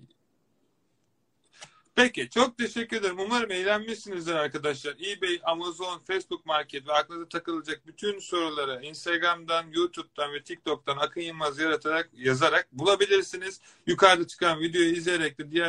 [2.00, 3.20] Peki çok teşekkür ederim.
[3.20, 4.94] Umarım eğlenmişsinizdir arkadaşlar.
[4.94, 11.60] eBay, Amazon, Facebook Market ve aklınıza takılacak bütün soruları Instagram'dan, YouTube'dan ve TikTok'tan Akın Yılmaz
[11.60, 13.62] yaratarak, yazarak bulabilirsiniz.
[13.88, 15.68] Yukarıda çıkan videoyu izleyerek de diğer